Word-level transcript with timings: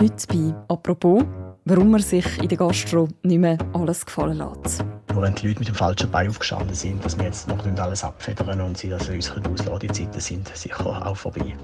Heute 0.00 0.26
bei 0.28 0.54
«Apropos», 0.68 1.22
warum 1.64 1.90
man 1.90 2.00
sich 2.00 2.26
in 2.42 2.48
der 2.48 2.58
Gastro 2.58 3.08
nicht 3.22 3.38
mehr 3.38 3.58
alles 3.72 4.04
gefallen 4.04 4.38
lässt. 4.38 4.84
Wenn 5.14 5.34
die 5.34 5.48
Leute 5.48 5.58
mit 5.60 5.68
dem 5.68 5.74
falschen 5.74 6.10
Bein 6.10 6.28
aufgestanden 6.28 6.74
sind, 6.74 7.04
dass 7.04 7.16
wir 7.18 7.26
jetzt 7.26 7.46
noch 7.46 7.62
nicht 7.64 7.78
alles 7.78 8.02
abfedern 8.02 8.60
und 8.62 8.78
sie 8.78 8.92
also 8.92 9.12
unsere 9.12 9.70
Ausladzeiten 9.70 10.20
sind 10.20 10.48
sicher 10.56 11.06
auch 11.06 11.16
vorbei. 11.16 11.54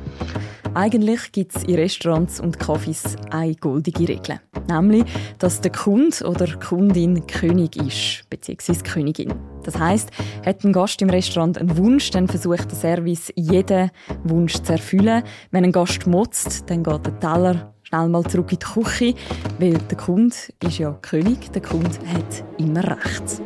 Eigentlich 0.75 1.33
gibt 1.33 1.57
es 1.57 1.65
in 1.65 1.77
Restaurants 1.77 2.39
und 2.39 2.59
Cafés 2.59 3.17
eine 3.31 3.55
goldige 3.55 4.07
Regel. 4.07 4.41
Nämlich, 4.69 5.05
dass 5.39 5.63
der 5.63 5.73
Kunde 5.73 6.25
oder 6.25 6.45
die 6.45 6.59
Kundin 6.59 7.27
König 7.27 7.77
ist, 7.77 8.29
bzw. 8.29 8.75
Königin. 8.85 9.35
Das 9.65 9.79
heißt, 9.79 10.11
hat 10.45 10.63
ein 10.65 10.73
Gast 10.73 11.01
im 11.01 11.11
Restaurant 11.11 11.59
einen 11.59 11.77
Wunsch, 11.79 12.11
dann 12.11 12.29
versucht 12.29 12.71
der 12.71 12.79
Service 12.79 13.33
jeden 13.35 13.91
Wunsch 14.25 14.55
zu 14.55 14.73
erfüllen. 14.73 15.23
Wenn 15.51 15.65
ein 15.65 15.73
Gast 15.73 16.07
motzt, 16.07 16.69
dann 16.69 16.85
geht 16.85 17.07
der 17.07 17.19
Teller 17.19 17.75
schnell 17.89 18.09
mal 18.09 18.23
zurück 18.25 18.53
in 18.53 18.59
die 18.59 18.67
Küche, 18.67 19.15
weil 19.59 19.79
der 19.79 19.97
Kunde 19.97 20.35
ist 20.63 20.79
ja 20.79 20.93
König, 21.01 21.51
der 21.53 21.63
Kunde 21.63 21.89
hat 21.89 22.45
immer 22.59 22.85
recht. 22.85 23.41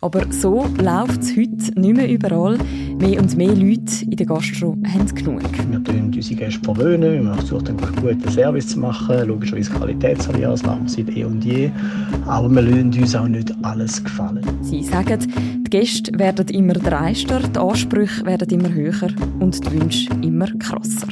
Aber 0.00 0.24
so 0.32 0.66
läuft 0.82 1.22
es 1.22 1.36
heute 1.36 1.80
nicht 1.80 1.96
mehr 1.96 2.10
überall. 2.10 2.58
Mehr 2.98 3.20
und 3.20 3.36
mehr 3.36 3.54
Leute 3.54 4.04
in 4.04 4.16
der 4.16 4.26
Gastro 4.26 4.76
haben 4.84 5.14
genug. 5.14 5.42
Wir 5.42 5.84
tun 5.84 6.12
unsere 6.12 6.40
Gäste 6.40 6.60
verwöhnen, 6.64 7.24
wir 7.24 7.34
versuchen 7.34 7.68
einen 7.68 7.96
guten 8.00 8.30
Service 8.30 8.66
zu 8.66 8.80
machen, 8.80 9.28
logischerweise 9.28 9.70
Qualität 9.70 10.20
zu 10.20 10.30
servieren, 10.30 10.50
das 10.50 10.62
machen 10.64 10.82
wir 10.82 10.88
seit 10.88 11.16
eh 11.16 11.24
und 11.24 11.44
je. 11.44 11.70
Aber 12.26 12.50
wir 12.50 12.62
lassen 12.62 13.00
uns 13.00 13.14
auch 13.14 13.28
nicht 13.28 13.54
alles 13.62 14.02
gefallen. 14.02 14.42
Sie 14.60 14.82
sagen, 14.82 15.20
die 15.72 15.78
Gäste 15.78 16.18
werden 16.18 16.48
immer 16.48 16.74
dreister, 16.74 17.40
die 17.40 17.58
Ansprüche 17.58 18.26
werden 18.26 18.48
immer 18.50 18.72
höher 18.72 19.08
und 19.40 19.64
die 19.64 19.72
Wünsche 19.72 20.10
immer 20.22 20.46
krasser. 20.58 21.08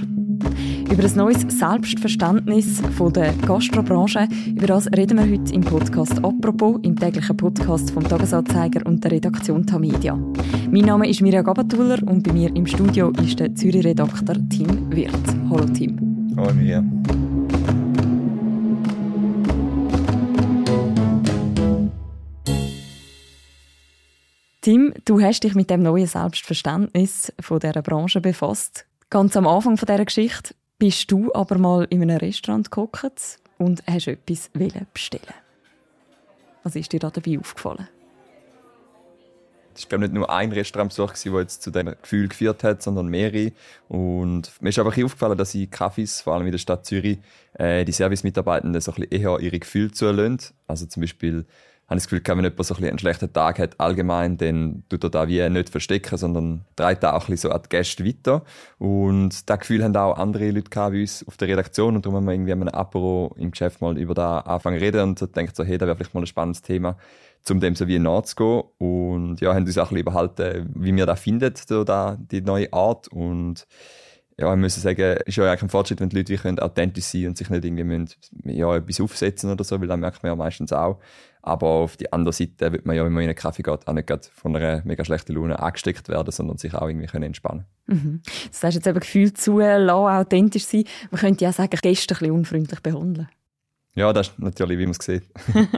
Über 0.90 1.04
ein 1.04 1.16
neues 1.16 1.46
Selbstverständnis 1.48 2.82
der 3.14 3.32
Gastrobranche, 3.46 4.28
über 4.46 4.66
das 4.66 4.86
reden 4.88 5.18
wir 5.18 5.38
heute 5.38 5.54
im 5.54 5.62
Podcast 5.62 6.22
«Apropos», 6.22 6.78
im 6.82 6.96
täglichen 6.96 7.36
Podcast 7.36 7.90
vom 7.92 8.04
Tagesanzeiger 8.04 8.84
und 8.86 9.02
der 9.02 9.12
Redaktion 9.12 9.64
Tamedia. 9.64 10.18
Mein 10.70 10.84
Name 10.84 11.08
ist 11.08 11.22
Mirja 11.22 11.42
Gabatuller 11.42 11.98
und 12.06 12.22
bei 12.24 12.32
mir 12.32 12.54
im 12.54 12.66
Studio 12.66 13.12
ist 13.24 13.40
der 13.40 13.54
Zürich-Redakteur 13.54 14.36
Tim 14.50 14.90
Wirth. 14.90 15.36
Hallo 15.48 15.64
Tim. 15.72 16.34
Hallo 16.36 16.52
Mirja. 16.52 16.84
Tim, 24.62 24.92
du 25.06 25.22
hast 25.22 25.42
dich 25.42 25.54
mit 25.54 25.70
dem 25.70 25.82
neuen 25.82 26.06
Selbstverständnis 26.06 27.32
von 27.40 27.60
dieser 27.60 27.80
Branche 27.80 28.20
befasst. 28.20 28.84
Ganz 29.08 29.34
am 29.34 29.46
Anfang 29.46 29.76
dieser 29.76 30.04
Geschichte 30.04 30.54
bist 30.78 31.10
du 31.10 31.32
aber 31.32 31.56
mal 31.56 31.86
in 31.88 32.02
einem 32.02 32.18
Restaurant 32.18 32.70
gekocht 32.70 33.38
und 33.56 33.82
hast 33.86 34.06
etwas 34.06 34.50
bestellen 34.92 35.34
Was 36.62 36.76
ist 36.76 36.92
dir 36.92 37.00
da 37.00 37.08
dabei 37.08 37.38
aufgefallen? 37.38 37.88
Es 39.74 39.90
war 39.90 39.98
nicht 39.98 40.12
nur 40.12 40.28
ein 40.28 40.52
Restaurantbesuch, 40.52 41.14
der 41.14 41.40
jetzt 41.40 41.62
zu 41.62 41.70
diesem 41.70 41.94
Gefühl 42.02 42.28
geführt 42.28 42.62
hat, 42.62 42.82
sondern 42.82 43.08
mehrere. 43.08 43.52
Und 43.88 44.52
mir 44.60 44.68
ist 44.68 44.78
einfach 44.78 45.02
aufgefallen, 45.02 45.38
dass 45.38 45.54
in 45.54 45.70
Cafés, 45.70 46.22
vor 46.22 46.34
allem 46.34 46.44
in 46.44 46.52
der 46.52 46.58
Stadt 46.58 46.84
Zürich, 46.84 47.18
äh, 47.54 47.86
die 47.86 47.92
Servicemitarbeitenden 47.92 48.78
so 48.82 48.92
ein 48.92 48.96
bisschen 48.96 49.22
eher 49.22 49.40
ihre 49.40 49.58
Gefühle 49.58 49.90
zulassen. 49.90 50.54
Also 50.66 50.84
zum 50.84 51.00
Beispiel 51.00 51.46
habe 51.90 51.96
das 51.96 52.08
Gefühl, 52.08 52.22
wenn 52.24 52.44
jemand 52.44 52.64
so 52.64 52.74
ein 52.76 52.84
einen 52.84 52.98
schlechten 53.00 53.32
Tag 53.32 53.58
hat, 53.58 53.80
allgemein, 53.80 54.36
dann 54.36 54.84
tut 54.88 55.02
er 55.02 55.10
da 55.10 55.26
wie 55.26 55.48
nicht 55.50 55.70
verstecken, 55.70 56.16
sondern 56.16 56.64
trägt 56.76 57.04
auch 57.04 57.28
ein 57.28 57.36
so 57.36 57.50
an 57.50 57.62
die 57.64 57.68
Gäste 57.68 58.06
weiter. 58.06 58.44
Und 58.78 59.50
das 59.50 59.58
Gefühl 59.58 59.82
haben 59.82 59.96
auch 59.96 60.16
andere 60.16 60.52
Leute 60.52 60.70
bei 60.70 61.00
uns 61.00 61.26
auf 61.26 61.36
der 61.36 61.48
Redaktion 61.48 61.96
und 61.96 62.06
darum 62.06 62.16
haben 62.16 62.26
wir 62.26 62.32
irgendwie 62.32 62.52
an 62.52 62.62
einem 62.62 62.74
Apero 62.74 63.34
im 63.36 63.50
Geschäft 63.50 63.80
mal 63.80 63.98
über 63.98 64.14
da 64.14 64.38
anfangen 64.38 64.78
zu 64.78 64.84
reden 64.84 65.00
und 65.00 65.18
so 65.18 65.26
denkt 65.26 65.56
so, 65.56 65.64
hey, 65.64 65.78
da 65.78 65.86
wäre 65.86 65.96
vielleicht 65.96 66.14
mal 66.14 66.20
ein 66.20 66.26
spannendes 66.26 66.62
Thema, 66.62 66.96
um 67.50 67.58
dem 67.58 67.74
so 67.74 67.88
wie 67.88 67.98
nachzugehen. 67.98 68.62
Und 68.78 69.40
ja, 69.40 69.52
haben 69.52 69.64
uns 69.64 69.76
auch 69.76 69.82
ein 69.82 69.88
bisschen 69.88 69.98
überhalten, 69.98 70.70
wie 70.76 70.94
wir 70.94 71.06
da 71.06 71.16
finden, 71.16 71.52
so 71.56 71.82
da, 71.82 72.16
die 72.20 72.40
neue 72.40 72.72
Art 72.72 73.08
und 73.08 73.66
ja, 74.38 74.54
ich 74.54 74.58
muss 74.58 74.74
sagen, 74.74 75.18
ist 75.26 75.36
ja 75.36 75.44
eigentlich 75.44 75.62
ein 75.64 75.68
Fortschritt, 75.68 76.00
wenn 76.00 76.08
die 76.08 76.16
Leute 76.16 76.32
wie 76.32 76.60
authentisch 76.62 77.04
sein 77.04 77.26
und 77.26 77.36
sich 77.36 77.50
nicht 77.50 77.62
irgendwie 77.62 77.84
müssen, 77.84 78.14
ja, 78.44 78.74
etwas 78.74 79.00
aufsetzen 79.00 79.50
oder 79.50 79.64
so, 79.64 79.78
weil 79.78 79.88
das 79.88 79.98
merkt 79.98 80.22
man 80.22 80.32
ja 80.32 80.36
meistens 80.36 80.72
auch. 80.72 80.98
Aber 81.42 81.66
auf 81.66 81.96
die 81.96 82.12
andere 82.12 82.32
Seite 82.32 82.72
wird 82.72 82.86
man 82.86 82.96
ja, 82.96 83.04
wenn 83.04 83.12
man 83.12 83.22
in 83.22 83.30
einen 83.30 83.36
Kaffee 83.36 83.62
geht, 83.62 83.86
auch 83.86 83.92
nicht 83.92 84.30
von 84.34 84.54
einer 84.54 84.82
mega 84.84 85.04
schlechten 85.04 85.34
Laune 85.34 85.58
angesteckt 85.58 86.08
werden, 86.08 86.30
sondern 86.30 86.58
sich 86.58 86.74
auch 86.74 86.86
irgendwie 86.86 87.06
können 87.06 87.24
entspannen 87.24 87.64
mhm. 87.86 88.20
Das 88.50 88.62
heißt 88.62 88.74
jetzt 88.76 88.86
eben 88.86 89.00
Gefühl 89.00 89.32
zu 89.32 89.58
lassen, 89.58 89.90
authentisch 89.90 90.64
sein. 90.64 90.84
Man 91.10 91.20
könnte 91.20 91.44
ja 91.44 91.52
sagen, 91.52 91.78
Gäste 91.80 92.14
ein 92.14 92.18
bisschen 92.18 92.34
unfreundlich 92.34 92.80
behandeln. 92.80 93.28
Ja, 93.94 94.12
das 94.12 94.28
ist 94.28 94.38
natürlich, 94.38 94.78
wie 94.78 94.86
man 94.86 94.94
es 94.98 95.04
sieht. 95.04 95.24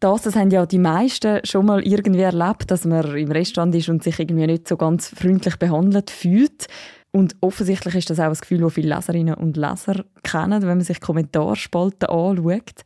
das, 0.00 0.22
das 0.22 0.34
haben 0.34 0.50
ja 0.50 0.66
die 0.66 0.78
meisten 0.78 1.40
schon 1.44 1.66
mal 1.66 1.86
irgendwie 1.86 2.20
erlebt, 2.20 2.70
dass 2.70 2.84
man 2.84 3.16
im 3.16 3.30
Restaurant 3.30 3.74
ist 3.74 3.88
und 3.88 4.02
sich 4.02 4.18
irgendwie 4.18 4.46
nicht 4.46 4.68
so 4.68 4.76
ganz 4.76 5.08
freundlich 5.08 5.56
behandelt 5.56 6.10
fühlt. 6.10 6.66
Und 7.10 7.36
offensichtlich 7.40 7.94
ist 7.94 8.10
das 8.10 8.20
auch 8.20 8.24
ein 8.24 8.34
Gefühl, 8.34 8.60
das 8.60 8.74
viele 8.74 8.94
Leserinnen 8.94 9.34
und 9.34 9.56
Leser 9.56 10.04
kennen, 10.22 10.62
wenn 10.62 10.68
man 10.68 10.80
sich 10.82 11.00
Kommentarspalten 11.00 12.08
anschaut. 12.08 12.84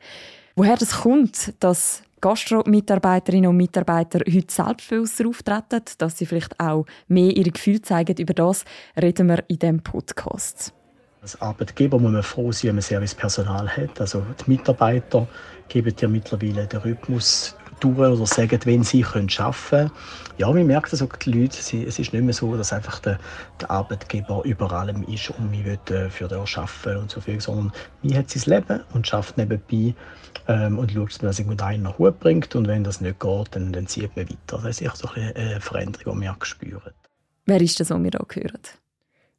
Woher 0.55 0.77
das 0.77 1.01
kommt, 1.01 1.55
dass 1.61 2.03
Gastro-Mitarbeiterinnen 2.21 3.49
und 3.49 3.57
Mitarbeiter 3.57 4.19
heute 4.19 4.53
selbstbewusster 4.53 5.27
auftreten, 5.27 5.83
dass 5.97 6.19
sie 6.19 6.27
vielleicht 6.27 6.61
auch 6.61 6.85
mehr 7.09 7.35
ihre 7.35 7.51
Gefühle 7.51 7.81
zeigen, 7.81 8.17
über 8.19 8.35
das 8.35 8.65
reden 9.01 9.29
wir 9.29 9.43
in 9.49 9.59
diesem 9.59 9.83
Podcast. 9.83 10.75
Als 11.23 11.41
Arbeitgeber 11.41 11.99
muss 11.99 12.13
man 12.13 12.23
froh 12.23 12.53
sein, 12.53 12.69
wenn 12.69 12.75
man 12.77 12.83
Servicepersonal 12.83 13.69
hat. 13.69 14.01
Also 14.01 14.25
die 14.45 14.51
Mitarbeiter 14.51 15.27
geben 15.69 15.95
ja 15.99 16.09
mittlerweile 16.09 16.67
den 16.67 16.81
Rhythmus 16.81 17.57
durch 17.83 17.99
oder 17.99 18.27
sagen, 18.27 18.61
wenn 18.65 18.83
sie 18.83 19.03
können 19.03 19.29
arbeiten 19.39 19.69
können. 19.69 19.91
Ja, 20.39 20.51
man 20.51 20.67
merkt 20.67 20.93
also 20.93 21.07
die 21.07 21.31
Leute, 21.31 21.59
es 21.59 21.73
ist 21.73 22.13
nicht 22.13 22.15
mehr 22.15 22.33
so, 22.33 22.57
dass 22.57 22.73
einfach 22.73 22.99
der, 23.01 23.19
der 23.61 23.71
Arbeitgeber 23.71 24.43
über 24.45 24.73
allem 24.73 25.03
ist 25.05 25.31
und 25.31 25.51
man 25.51 25.65
will 25.65 25.79
äh, 25.95 26.09
für 26.11 26.29
den 26.29 26.39
arbeiten 26.39 26.97
und 26.97 27.11
so 27.11 27.21
viel, 27.21 27.41
sondern 27.41 27.73
man 28.03 28.17
hat 28.17 28.31
sein 28.31 28.55
Leben 28.55 28.83
und 28.95 29.07
schafft 29.07 29.37
nebenbei 29.37 29.95
ähm, 30.49 30.79
und 30.79 30.93
schaut, 30.93 31.11
dass 31.11 31.23
man 31.23 31.29
das 31.31 31.39
irgendwo 31.39 31.65
einen 31.65 31.83
nach 31.83 31.99
Hut 31.99 32.19
bringt 32.21 32.55
und 32.55 32.69
wenn 32.69 32.85
das 32.85 33.01
nicht 33.01 33.21
geht, 33.21 33.49
dann, 33.53 33.73
dann 33.73 33.87
zieht 33.87 34.15
man 34.17 34.29
weiter. 34.29 34.37
Das 34.59 34.65
ist 34.65 34.77
sicher 34.79 34.97
so 34.97 35.09
eine 35.15 35.61
Veränderung, 35.61 36.21
die 36.21 36.27
wir 36.27 36.37
spüren. 36.43 36.93
Wer 37.47 37.61
ist 37.61 37.81
das, 37.81 37.91
was 37.91 38.03
wir 38.03 38.11
hier 38.33 38.43
hören? 38.45 38.61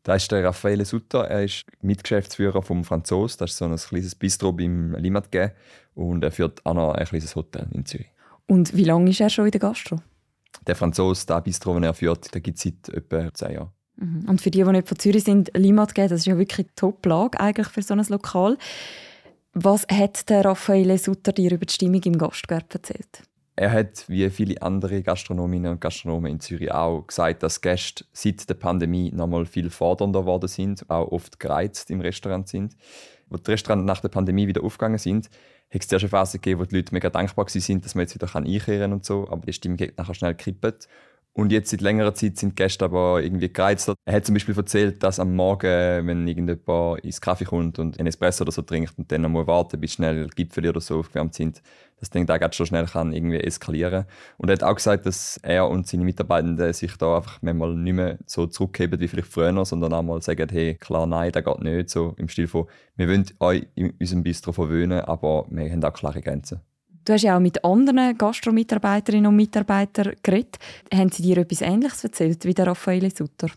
Das 0.04 0.24
ist 0.24 0.32
der 0.34 0.44
Raffaele 0.44 0.84
Sutter. 0.84 1.30
Er 1.30 1.46
ist 1.46 1.66
Mitgeschäftsführer 1.82 2.62
vom 2.62 2.84
Franzos. 2.84 3.38
Das 3.38 3.52
ist 3.52 3.58
so 3.58 3.66
ein 3.66 3.76
kleines 3.78 4.16
Bistro 4.16 4.52
beim 4.52 4.96
Limmatge. 4.96 5.54
Und 5.96 6.24
er 6.26 6.32
führt 6.32 6.66
auch 6.66 6.74
noch 6.74 6.94
ein 6.94 7.06
kleines 7.06 7.36
Hotel 7.38 7.68
in 7.72 7.86
Zürich. 7.86 8.13
Und 8.48 8.76
wie 8.76 8.84
lange 8.84 9.10
ist 9.10 9.22
er 9.22 9.30
schon 9.30 9.46
in 9.46 9.52
der 9.52 9.62
Gastro? 9.62 10.00
Der 10.68 10.76
Franzose, 10.76 11.26
der 11.26 11.42
Bistro, 11.42 11.74
den 11.74 11.84
er 11.84 11.94
führt, 11.94 12.34
der 12.34 12.42
gibt 12.42 12.58
es 12.58 12.64
seit 12.64 12.90
etwa 12.90 13.34
zehn 13.34 13.54
Jahren. 13.54 13.72
Mhm. 13.96 14.26
Und 14.28 14.42
für 14.42 14.52
die, 14.52 14.64
die 14.64 14.72
nicht 14.72 14.88
von 14.88 15.00
Zürich 15.00 15.24
sind, 15.24 15.52
Limmatge, 15.56 16.08
das 16.08 16.22
ist 16.22 16.26
ja 16.26 16.38
wirklich 16.38 16.68
Top-Lage 16.76 17.40
eigentlich 17.40 17.68
für 17.68 17.82
so 17.82 17.94
ein 17.94 18.06
Lokal. 18.10 18.58
Was 19.54 19.86
hat 19.92 20.30
der 20.30 20.46
Raffaele 20.46 20.98
Sutter 20.98 21.32
dir 21.32 21.52
über 21.52 21.66
die 21.66 21.74
Stimmung 21.74 22.02
im 22.04 22.18
Gastgewerbe 22.18 22.74
erzählt? 22.74 23.24
Er 23.56 23.72
hat, 23.72 24.06
wie 24.08 24.28
viele 24.32 24.60
andere 24.64 25.04
Gastronominnen 25.04 25.74
und 25.74 25.82
Gastronomen 25.82 26.32
in 26.32 26.40
Zürich 26.40 26.72
auch, 26.72 27.06
gesagt, 27.06 27.44
dass 27.44 27.62
Gäste 27.62 28.04
seit 28.12 28.50
der 28.50 28.56
Pandemie 28.56 29.12
noch 29.12 29.28
mal 29.28 29.46
viel 29.46 29.70
fordernder 29.70 30.22
geworden 30.22 30.48
sind, 30.48 30.90
auch 30.90 31.12
oft 31.12 31.40
gereizt 31.40 31.92
im 31.92 32.02
Restaurant 32.02 32.48
sind. 32.48 32.76
Als 33.30 33.44
die 33.44 33.52
Restaurants 33.52 33.86
nach 33.86 34.02
der 34.02 34.10
Pandemie 34.10 34.48
wieder 34.48 34.64
aufgegangen 34.64 34.98
sind, 34.98 35.30
es 35.82 35.88
zuerst 35.88 36.04
eine 36.04 36.10
Phase 36.10 36.38
gegeben, 36.38 36.62
wo 36.62 36.66
die 36.66 36.76
Leute 36.76 36.94
mega 36.94 37.10
dankbar 37.10 37.46
waren, 37.46 37.82
dass 37.82 37.96
man 37.96 38.02
jetzt 38.04 38.16
wieder 38.16 38.36
einkehren 38.36 38.80
kann 38.82 38.94
und 38.94 39.06
so, 39.06 39.28
aber 39.30 39.46
die 39.46 39.54
Stimmung 39.54 39.80
hat 39.80 39.98
nachher 39.98 40.14
schnell 40.14 40.36
gekippt. 40.36 40.88
Und 41.36 41.52
jetzt 41.52 41.72
seit 41.72 41.82
längerer 41.82 42.14
Zeit 42.14 42.38
sind 42.38 42.52
die 42.52 42.56
Gäste 42.56 42.86
aber 42.86 43.24
irgendwie 43.24 43.52
gereizt. 43.52 43.92
Er 44.06 44.14
hat 44.14 44.26
zum 44.26 44.36
Beispiel 44.36 44.56
erzählt, 44.56 45.02
dass 45.02 45.20
am 45.20 45.36
Morgen, 45.36 46.06
wenn 46.08 46.28
irgendjemand 46.28 47.00
ins 47.04 47.22
Kaffee 47.22 47.46
kommt 47.46 47.80
und 47.80 47.98
einen 47.98 48.08
Espresso 48.08 48.44
oder 48.44 48.52
so 48.52 48.62
trinkt 48.62 48.96
und 49.00 49.12
dann 49.12 49.32
muss 49.32 49.48
warten, 49.48 49.80
bis 49.80 49.94
schnell 49.94 50.28
Gipfel 50.28 50.70
oder 50.70 50.80
so 50.80 51.00
aufgewärmt 51.00 51.34
sind, 51.34 51.64
dass 52.00 52.12
dann 52.12 52.28
der 52.28 52.38
ganz 52.38 52.56
schon 52.56 52.68
schnell 52.68 52.86
kann 52.86 53.14
irgendwie 53.14 53.40
eskalieren. 53.40 54.06
Und 54.38 54.50
er 54.50 54.54
hat 54.54 54.64
auch 54.64 54.76
gesagt, 54.76 55.08
dass 55.08 55.40
er 55.42 55.68
und 55.70 55.88
seine 55.88 56.04
Mitarbeitenden 56.04 56.72
sich 56.72 56.96
da 56.98 57.16
einfach 57.16 57.42
manchmal 57.42 57.74
nicht 57.74 57.94
mehr 57.94 58.20
so 58.28 58.46
zurückheben 58.46 59.00
wie 59.00 59.08
vielleicht 59.08 59.30
früher, 59.30 59.66
sondern 59.66 59.94
auch 59.94 60.04
mal 60.04 60.22
sagen, 60.22 60.48
hey, 60.52 60.76
klar, 60.76 61.08
nein, 61.08 61.32
das 61.32 61.44
geht 61.44 61.62
nicht. 61.62 61.90
So 61.90 62.14
im 62.18 62.30
Stil 62.30 62.48
von, 62.48 62.68
wir 62.96 63.08
wollen 63.08 63.26
euch 63.40 63.66
in 63.74 63.92
unserem 64.00 64.22
Bistro 64.22 64.52
verwöhnen, 64.52 65.00
aber 65.02 65.48
wir 65.50 65.72
haben 65.72 65.84
auch 65.84 65.94
klare 65.94 66.22
Grenzen. 66.22 66.62
Du 67.06 67.12
hast 67.14 67.24
ja 67.24 67.36
auch 67.36 67.42
mit 67.42 67.64
anderen 67.66 68.18
Gastromitarbeiterinnen 68.18 69.28
und 69.28 69.36
Mitarbeitern 69.36 70.14
geredet. 70.24 70.58
Haben 70.94 71.12
sie 71.12 71.24
dir 71.24 71.38
etwas 71.40 71.62
Ähnliches 71.62 72.04
erzählt 72.04 72.46
wie 72.46 72.54
der 72.54 72.68
Raffaele 72.68 73.10
Sutter? 73.10 73.50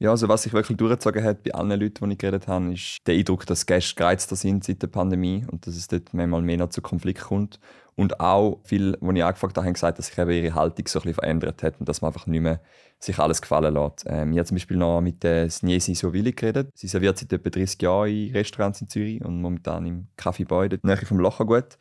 Ja, 0.00 0.10
also 0.10 0.28
was 0.28 0.44
sich 0.44 0.52
wirklich 0.52 0.76
durchgezogen 0.76 1.24
hat 1.24 1.42
bei 1.42 1.52
allen 1.52 1.80
Leuten, 1.80 2.04
die 2.04 2.12
ich 2.12 2.18
geredet 2.18 2.46
habe, 2.46 2.72
ist 2.72 2.98
der 3.04 3.16
Eindruck, 3.16 3.46
dass 3.46 3.66
Gäste 3.66 3.96
gereizter 3.96 4.36
sind 4.36 4.62
seit 4.62 4.80
der 4.80 4.86
Pandemie 4.86 5.44
und 5.50 5.66
dass 5.66 5.74
es 5.74 5.88
dort 5.88 6.14
manchmal 6.14 6.42
mehr 6.42 6.70
zu 6.70 6.80
Konflikt 6.80 7.22
kommt. 7.22 7.58
Und 7.96 8.20
auch 8.20 8.60
viele, 8.62 8.96
die 9.00 9.18
ich 9.18 9.24
angefragt 9.24 9.56
habe, 9.56 9.66
haben 9.66 9.72
gesagt, 9.72 9.98
dass 9.98 10.06
sich 10.06 10.16
eben 10.16 10.30
ihre 10.30 10.54
Haltung 10.54 10.86
so 10.86 11.00
ein 11.00 11.02
bisschen 11.02 11.14
verändert 11.14 11.64
hat 11.64 11.80
und 11.80 11.88
dass 11.88 12.00
man 12.00 12.12
einfach 12.12 12.28
nicht 12.28 12.42
mehr 12.42 12.60
sich 13.00 13.18
alles 13.18 13.42
gefallen 13.42 13.74
lässt. 13.74 14.04
Ähm, 14.06 14.30
ich 14.30 14.38
habe 14.38 14.46
zum 14.46 14.54
Beispiel 14.54 14.76
noch 14.76 15.00
mit 15.00 15.24
der 15.24 15.50
Sniesi 15.50 15.96
Sovili 15.96 16.30
geredet. 16.30 16.70
Sie 16.74 16.86
serviert 16.86 17.18
seit 17.18 17.32
etwa 17.32 17.50
30 17.50 17.82
Jahren 17.82 18.08
in 18.08 18.32
Restaurants 18.32 18.80
in 18.80 18.88
Zürich 18.88 19.24
und 19.24 19.42
momentan 19.42 19.84
im 19.84 20.06
Café 20.16 20.46
Boy, 20.46 20.68
dort 20.68 20.84
nahe 20.84 21.04
vom 21.04 21.18
Lochergut. 21.18 21.76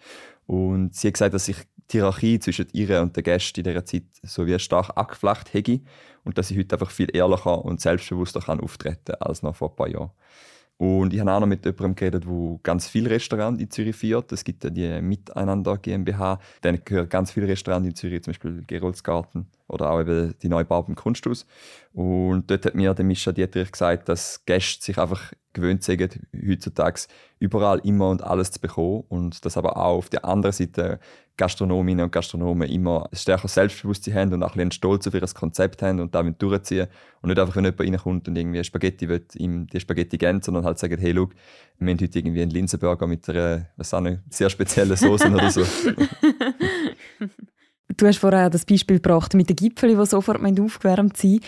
Und 0.48 0.96
sie 0.96 1.08
hat 1.08 1.14
gesagt, 1.14 1.34
dass 1.34 1.46
sich 1.46 1.58
die 1.92 1.98
Hierarchie 1.98 2.40
zwischen 2.40 2.68
ihr 2.74 3.02
und 3.02 3.16
den 3.16 3.24
Gästen 3.24 3.60
in 3.60 3.64
dieser 3.66 3.86
Zeit 3.86 4.04
so 4.24 4.46
wie 4.46 4.58
stark 4.60 4.92
abgeflacht 4.96 5.54
hätte 5.54 5.82
und 6.24 6.38
dass 6.38 6.50
sie 6.50 6.58
heute 6.58 6.76
einfach 6.76 6.92
viel 6.92 7.16
ehrlicher 7.16 7.64
und 7.64 7.80
selbstbewusster 7.80 8.42
kann 8.42 8.60
auftreten 8.60 9.14
kann 9.14 9.22
als 9.22 9.44
noch 9.44 9.56
vor 9.56 9.70
ein 9.70 9.76
paar 9.76 9.88
Jahren. 9.88 10.12
Und 10.78 11.12
ich 11.12 11.20
habe 11.20 11.32
auch 11.32 11.40
noch 11.40 11.48
mit 11.48 11.66
jemandem 11.66 11.96
geredet, 11.96 12.26
der 12.26 12.60
ganz 12.62 12.88
viele 12.88 13.10
Restaurants 13.10 13.60
in 13.60 13.72
Zürich 13.72 13.96
führt. 13.96 14.32
Es 14.32 14.44
gibt 14.44 14.64
ja 14.64 14.70
die 14.70 15.02
Miteinander 15.02 15.78
GmbH. 15.78 16.40
Dann 16.62 16.80
gehören 16.86 17.10
ganz 17.10 17.32
viele 17.32 17.48
Restaurants 17.48 17.88
in 17.88 17.96
Zürich, 17.96 18.22
zum 18.24 18.32
Beispiel 18.32 18.64
Geroldsgarten 18.68 19.48
oder 19.68 19.90
auch 19.90 20.00
eben 20.00 20.36
die 20.40 20.50
Neubauten 20.50 20.92
im 20.92 20.96
Kunsthaus. 20.96 21.48
Und 21.94 22.52
dort 22.52 22.66
hat 22.66 22.76
mir 22.76 22.94
der 22.94 23.06
Mischa 23.06 23.32
Dietrich 23.32 23.72
gesagt, 23.72 24.08
dass 24.08 24.46
Gäste 24.46 24.86
sich 24.86 25.00
einfach 25.00 25.34
gewöhnt 25.54 25.84
sind, 25.84 26.20
heutzutage 26.34 27.02
überall 27.40 27.80
immer 27.80 28.10
und 28.10 28.24
alles 28.24 28.52
zu 28.52 28.60
bekommen. 28.60 29.04
Und 29.10 29.46
dass 29.46 29.58
aber 29.58 29.78
auch 29.78 29.98
auf 29.98 30.10
der 30.10 30.26
anderen 30.26 30.54
Seite 30.54 31.00
Gastronominnen 31.38 32.06
und 32.06 32.12
Gastronomen 32.12 32.70
immer 32.70 33.08
ein 33.12 33.16
stärkeres 33.16 33.54
Selbstbewusstsein 33.54 34.16
haben 34.16 34.34
und 34.34 34.44
auch 34.44 34.50
ein 34.50 34.56
bisschen 34.56 34.72
Stolz 34.72 35.08
auf 35.08 35.14
ihr 35.14 35.22
Konzept 35.22 35.82
haben 35.84 36.00
und 36.00 36.16
damit 36.16 36.42
durchziehen. 36.42 36.88
Und 37.22 37.30
nicht 37.30 37.40
einfach, 37.40 37.56
wenn 37.56 37.66
jemand 37.66 37.80
reinkommt 37.80 38.28
und 38.28 38.36
irgendwie 38.36 38.64
Spaghetti 38.64 39.08
will, 39.08 39.24
ihm 39.36 39.68
die 39.68 39.80
Spaghetti 39.80 40.18
geben, 40.18 40.42
sondern 40.42 40.66
halt 40.66 40.80
sagen, 40.80 41.00
hey, 41.00 41.14
schau, 41.16 41.30
wir 41.80 41.92
haben 41.92 42.00
heute 42.02 42.20
irgendwie 42.20 42.42
einen 42.42 42.52
Linsenburger 42.52 43.06
mit 43.08 43.30
einer, 43.30 43.68
was 43.78 43.94
auch 43.94 44.02
nicht, 44.02 44.20
sehr 44.30 44.50
speziellen 44.50 44.98
Soße 44.98 45.32
oder 45.32 45.52
so. 45.52 45.64
du 47.98 48.08
hast 48.08 48.18
vorher 48.18 48.50
das 48.50 48.66
Beispiel 48.66 48.98
gebracht 48.98 49.36
mit 49.36 49.50
den 49.50 49.56
Gipfeln, 49.56 49.98
die 49.98 50.06
sofort 50.06 50.42
aufgewärmt 50.42 51.18
sind. 51.18 51.44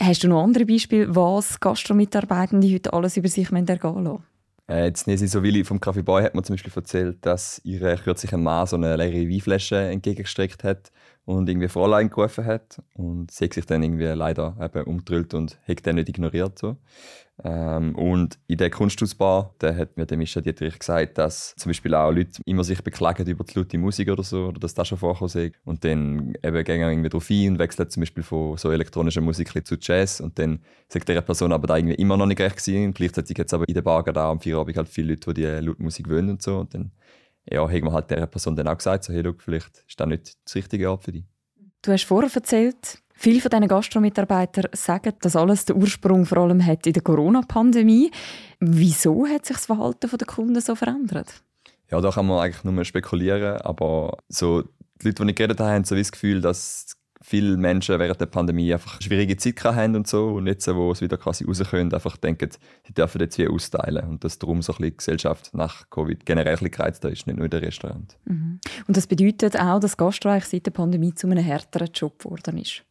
Hast 0.00 0.24
du 0.24 0.28
noch 0.28 0.42
andere 0.42 0.66
Beispiele, 0.66 1.14
was 1.14 1.60
Gastromitarbeitende 1.60 2.72
heute 2.72 2.92
alles 2.92 3.16
über 3.16 3.28
sich 3.28 3.50
ergehen 3.52 4.04
lassen? 4.04 4.24
Äh, 4.68 4.86
jetzt 4.86 5.06
Nesi 5.06 5.26
Sovili 5.28 5.64
vom 5.64 5.78
Café 5.78 6.02
Boy 6.02 6.22
hat 6.22 6.34
mir 6.34 6.42
zum 6.42 6.54
Beispiel 6.54 6.72
erzählt, 6.74 7.18
dass 7.26 7.60
ihre 7.64 7.96
kürzlich 7.96 8.32
ein 8.32 8.42
Mann 8.42 8.66
so 8.66 8.76
eine 8.76 8.96
leere 8.96 9.28
Weinflasche 9.28 9.76
entgegengestreckt 9.76 10.64
hat 10.64 10.92
und 11.24 11.48
irgendwie 11.48 11.68
Fräulein 11.68 12.10
gerufen 12.10 12.44
hat. 12.44 12.82
Und 12.94 13.30
sie 13.30 13.44
hat 13.44 13.54
sich 13.54 13.66
dann 13.66 13.82
irgendwie 13.82 14.06
leider 14.06 14.56
eben 14.60 14.84
umgedrüllt 14.84 15.34
und 15.34 15.58
hat 15.68 15.86
den 15.86 15.96
nicht 15.96 16.08
ignoriert. 16.08 16.58
So. 16.58 16.76
Ähm, 17.44 17.94
und 17.94 18.38
in 18.46 18.58
der 18.58 18.70
Kunsthausbar, 18.70 19.54
da 19.58 19.74
hat 19.74 19.96
mir 19.96 20.06
der 20.06 20.18
Mischa 20.18 20.40
Dietrich 20.40 20.78
gesagt, 20.78 21.18
dass 21.18 21.54
zum 21.56 21.70
Beispiel 21.70 21.94
auch 21.94 22.10
Leute 22.10 22.42
immer 22.44 22.64
sich 22.64 22.82
beklagen 22.82 23.26
über 23.26 23.44
die 23.44 23.58
laute 23.58 23.78
Musik 23.78 24.10
oder 24.10 24.22
so, 24.22 24.48
oder 24.48 24.60
dass 24.60 24.74
das 24.74 24.88
schon 24.88 24.98
vorkommt. 24.98 25.52
Und 25.64 25.84
dann 25.84 26.34
eben 26.42 26.64
gehen 26.64 26.80
irgendwie 26.80 27.08
drauf 27.08 27.30
ein 27.30 27.52
und 27.52 27.58
wechseln 27.58 27.88
zum 27.88 28.00
Beispiel 28.00 28.22
von 28.22 28.56
so 28.56 28.70
elektronischer 28.70 29.20
Musik 29.20 29.66
zu 29.66 29.76
Jazz. 29.80 30.20
Und 30.20 30.38
dann 30.38 30.60
sagt 30.88 31.08
der 31.08 31.20
Person 31.20 31.52
aber 31.52 31.68
da 31.68 31.76
irgendwie 31.76 31.96
immer 31.96 32.16
noch 32.16 32.26
nicht 32.26 32.40
recht 32.40 32.56
gewesen. 32.56 32.92
Gleichzeitig 32.94 33.38
jetzt 33.38 33.54
aber 33.54 33.66
in 33.68 33.74
der 33.74 33.82
Bar 33.82 34.02
da 34.02 34.30
am 34.30 34.40
Feierabend 34.40 34.76
halt 34.76 34.88
viele 34.88 35.14
Leute, 35.14 35.32
die 35.34 35.42
die 35.42 35.46
laute 35.46 35.82
Musik 35.82 36.08
wollen 36.10 36.30
und 36.30 36.42
so. 36.42 36.58
Und 36.58 36.74
dann 36.74 36.90
ja, 37.50 37.62
haben 37.62 37.84
wir 37.84 37.92
halt 37.92 38.10
der 38.10 38.26
Person 38.26 38.56
dann 38.56 38.68
auch 38.68 38.78
gesagt, 38.78 39.04
so, 39.04 39.12
hey, 39.12 39.22
look, 39.22 39.42
vielleicht 39.42 39.84
ist 39.88 39.98
das 39.98 40.08
nicht 40.08 40.36
das 40.44 40.54
richtige 40.54 40.90
Ort 40.90 41.04
für 41.04 41.12
dich. 41.12 41.24
Du 41.82 41.92
hast 41.92 42.04
vorher 42.04 42.30
erzählt, 42.32 43.02
Viele 43.22 43.40
von 43.40 43.50
diesen 43.50 43.68
Gastromitarbeitern 43.68 44.70
sagen, 44.72 45.12
dass 45.20 45.36
alles 45.36 45.64
den 45.64 45.76
Ursprung 45.76 46.26
vor 46.26 46.38
allem 46.38 46.66
hat 46.66 46.88
in 46.88 46.92
der 46.92 47.04
Corona-Pandemie. 47.04 48.10
Wieso 48.58 49.28
hat 49.28 49.46
sich 49.46 49.58
das 49.58 49.66
Verhalten 49.66 50.10
der 50.10 50.26
Kunden 50.26 50.60
so 50.60 50.74
verändert? 50.74 51.44
Ja, 51.88 52.00
da 52.00 52.10
kann 52.10 52.26
man 52.26 52.40
eigentlich 52.40 52.64
nur 52.64 52.84
spekulieren, 52.84 53.60
aber 53.60 54.18
so 54.28 54.62
die 54.62 55.06
Leute, 55.06 55.24
die 55.24 55.30
ich 55.30 55.36
geredet 55.36 55.60
habe, 55.60 55.70
haben 55.70 55.84
so 55.84 55.94
das 55.94 56.10
Gefühl, 56.10 56.40
dass 56.40 56.96
viele 57.22 57.56
Menschen 57.56 57.98
während 57.98 58.20
der 58.20 58.26
Pandemie 58.26 58.72
einfach 58.72 59.00
schwierige 59.00 59.36
Zeit 59.36 59.62
haben 59.64 59.96
und 59.96 60.06
so 60.06 60.28
und 60.28 60.46
jetzt, 60.46 60.66
wo 60.68 60.90
es 60.92 61.00
wieder 61.00 61.16
quasi 61.16 61.44
raus 61.44 61.60
einfach 61.70 62.16
denken, 62.16 62.50
sie 62.86 62.92
dürfen 62.92 63.20
jetzt 63.20 63.38
wie 63.38 63.48
austeilen 63.48 64.08
und 64.08 64.24
dass 64.24 64.38
darum 64.38 64.62
so 64.62 64.72
die 64.74 64.96
Gesellschaft 64.96 65.54
nach 65.54 65.88
Covid 65.90 66.26
generell 66.26 66.58
ein 66.58 66.70
gereizter 66.70 67.10
ist, 67.10 67.26
nicht 67.26 67.36
nur 67.36 67.46
in 67.46 67.50
Restaurant. 67.62 68.16
Mhm. 68.24 68.60
Und 68.86 68.96
das 68.96 69.06
bedeutet 69.06 69.58
auch, 69.58 69.80
dass 69.80 69.96
Gastro 69.96 70.38
seit 70.40 70.66
der 70.66 70.72
Pandemie 70.72 71.14
zu 71.14 71.26
einem 71.26 71.44
härteren 71.44 71.90
Job 71.94 72.18
geworden 72.18 72.58
ist? 72.58 72.84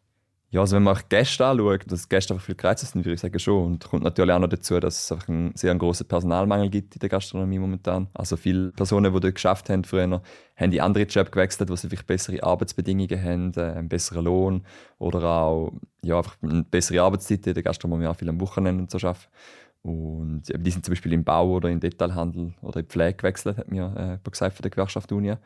Ja, 0.53 0.59
also 0.59 0.75
wenn 0.75 0.83
man 0.83 0.97
Gäste 1.07 1.45
anschaut, 1.45 1.89
dass 1.89 2.09
Gäste 2.09 2.33
einfach 2.33 2.45
viel 2.45 2.55
gereizt 2.55 2.85
sind, 2.85 3.05
würde 3.05 3.13
ich 3.13 3.21
sagen 3.21 3.39
schon. 3.39 3.65
Und 3.65 3.87
kommt 3.87 4.03
natürlich 4.03 4.33
auch 4.35 4.39
noch 4.39 4.49
dazu, 4.49 4.77
dass 4.81 5.05
es 5.05 5.11
einfach 5.11 5.29
einen 5.29 5.55
sehr 5.55 5.73
großen 5.73 6.05
Personalmangel 6.05 6.69
gibt 6.69 6.93
in 6.93 6.99
der 6.99 7.07
Gastronomie 7.07 7.57
momentan. 7.57 8.09
Also 8.13 8.35
viele 8.35 8.71
Personen, 8.73 9.13
die 9.13 9.19
dort 9.21 9.35
geschafft 9.35 9.69
haben 9.69 9.85
früher, 9.85 10.21
haben 10.57 10.71
die 10.71 10.81
andere 10.81 11.05
Job 11.05 11.31
gewechselt, 11.31 11.69
wo 11.69 11.77
sie 11.77 11.87
vielleicht 11.87 12.05
bessere 12.05 12.43
Arbeitsbedingungen 12.43 13.23
haben, 13.23 13.53
äh, 13.55 13.77
einen 13.77 13.87
besseren 13.87 14.25
Lohn 14.25 14.65
oder 14.99 15.23
auch 15.23 15.71
ja, 16.03 16.17
einfach 16.17 16.35
eine 16.41 16.63
bessere 16.63 17.01
Arbeitszeit. 17.01 17.47
In 17.47 17.53
der 17.53 17.63
Gastronomie 17.63 18.07
auch 18.07 18.17
viel 18.17 18.27
am 18.27 18.41
Wochenende 18.41 18.83
und 18.83 18.91
so 18.91 18.97
arbeiten. 19.07 19.27
Und 19.83 20.43
die 20.53 20.71
sind 20.71 20.83
zum 20.85 20.91
Beispiel 20.91 21.13
im 21.13 21.23
Bau 21.23 21.49
oder 21.49 21.69
im 21.69 21.79
Detailhandel 21.79 22.53
oder 22.61 22.81
in 22.81 22.87
Pflege 22.87 23.13
gewechselt, 23.13 23.57
hat 23.57 23.71
mir 23.71 24.19
äh, 24.23 24.29
gesagt 24.29 24.57
von 24.57 24.63
der 24.63 24.69
Gewerkschaft 24.71 25.11
Unia. 25.13 25.39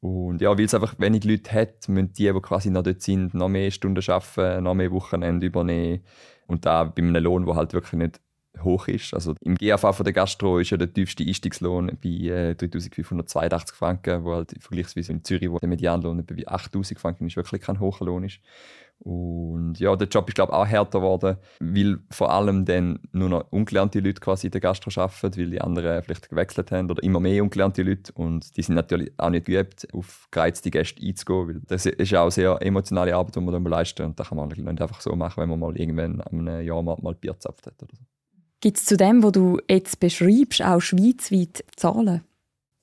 Und 0.00 0.40
ja, 0.40 0.56
weil 0.56 0.64
es 0.64 0.74
einfach 0.74 0.94
wenig 0.98 1.24
Leute 1.24 1.52
hat, 1.52 1.88
müssen 1.88 2.12
die, 2.12 2.32
die 2.32 2.40
quasi 2.40 2.70
noch 2.70 2.82
dort 2.84 3.02
sind, 3.02 3.34
noch 3.34 3.48
mehr 3.48 3.70
Stunden 3.70 4.02
arbeiten, 4.08 4.64
noch 4.64 4.74
mehr 4.74 4.92
Wochenende 4.92 5.46
übernehmen. 5.46 6.04
Und 6.46 6.66
da 6.66 6.84
bei 6.84 7.02
einem 7.02 7.22
Lohn, 7.22 7.46
der 7.46 7.56
halt 7.56 7.72
wirklich 7.72 7.98
nicht 7.98 8.20
hoch 8.62 8.88
ist. 8.88 9.14
Also 9.14 9.34
im 9.40 9.56
GAV 9.56 9.94
von 9.94 10.04
der 10.04 10.12
Gastro 10.12 10.58
ist 10.58 10.70
ja 10.70 10.76
der 10.76 10.92
tiefste 10.92 11.24
Einstiegslohn 11.24 11.98
bei 12.02 12.08
äh, 12.08 12.54
3582 12.54 13.76
Franken, 13.76 14.24
wo 14.24 14.34
halt 14.34 14.54
vergleichsweise 14.60 15.12
in 15.12 15.24
Zürich, 15.24 15.50
wo 15.50 15.58
der 15.58 15.68
Medianlohn 15.68 16.24
bei 16.24 16.46
8000 16.46 16.98
Franken 16.98 17.26
ist, 17.26 17.36
wirklich 17.36 17.62
kein 17.62 17.80
hoher 17.80 17.98
Lohn 18.00 18.24
ist. 18.24 18.40
Und 19.00 19.78
ja, 19.78 19.94
der 19.94 20.08
Job 20.08 20.28
ist 20.28 20.34
glaube 20.34 20.52
auch 20.52 20.66
härter 20.66 20.98
geworden, 20.98 21.36
weil 21.60 21.98
vor 22.10 22.32
allem 22.32 22.64
dann 22.64 22.98
nur 23.12 23.28
noch 23.28 23.52
ungelernte 23.52 24.00
Leute 24.00 24.20
quasi 24.20 24.48
in 24.48 24.50
der 24.50 24.60
Gastro 24.60 24.90
arbeiten, 25.00 25.36
weil 25.36 25.50
die 25.50 25.60
anderen 25.60 26.02
vielleicht 26.02 26.28
gewechselt 26.28 26.72
haben 26.72 26.90
oder 26.90 27.02
immer 27.02 27.20
mehr 27.20 27.42
ungelernte 27.42 27.82
Leute 27.82 28.12
und 28.14 28.56
die 28.56 28.62
sind 28.62 28.74
natürlich 28.74 29.12
auch 29.16 29.30
nicht 29.30 29.46
geübt, 29.46 29.86
auf 29.94 30.26
gereizte 30.30 30.70
Gäste 30.70 31.04
einzugehen, 31.04 31.48
weil 31.48 31.60
das 31.66 31.86
ist 31.86 32.14
auch 32.14 32.30
sehr 32.30 32.60
emotionale 32.60 33.14
Arbeit, 33.14 33.36
die 33.36 33.40
man 33.40 33.54
dann 33.54 33.64
leisten 33.64 34.04
und 34.04 34.18
das 34.18 34.28
kann 34.28 34.36
man 34.36 34.48
nicht 34.48 34.66
einfach 34.66 35.00
so 35.00 35.14
machen, 35.14 35.40
wenn 35.40 35.48
man 35.48 35.60
mal 35.60 35.76
irgendwann 35.76 36.20
an 36.20 36.48
einem 36.48 36.66
Jahr 36.66 36.82
mal, 36.82 36.96
mal 37.00 37.14
Bier 37.14 37.34
gezapft 37.34 37.66
hat 37.66 37.80
oder 37.82 37.94
so. 37.94 38.04
Gibt 38.60 38.78
es 38.78 38.86
zu 38.86 38.96
dem, 38.96 39.22
was 39.22 39.32
du 39.32 39.58
jetzt 39.70 40.00
beschreibst, 40.00 40.62
auch 40.62 40.80
schweizweit 40.80 41.64
Zahlen? 41.76 42.24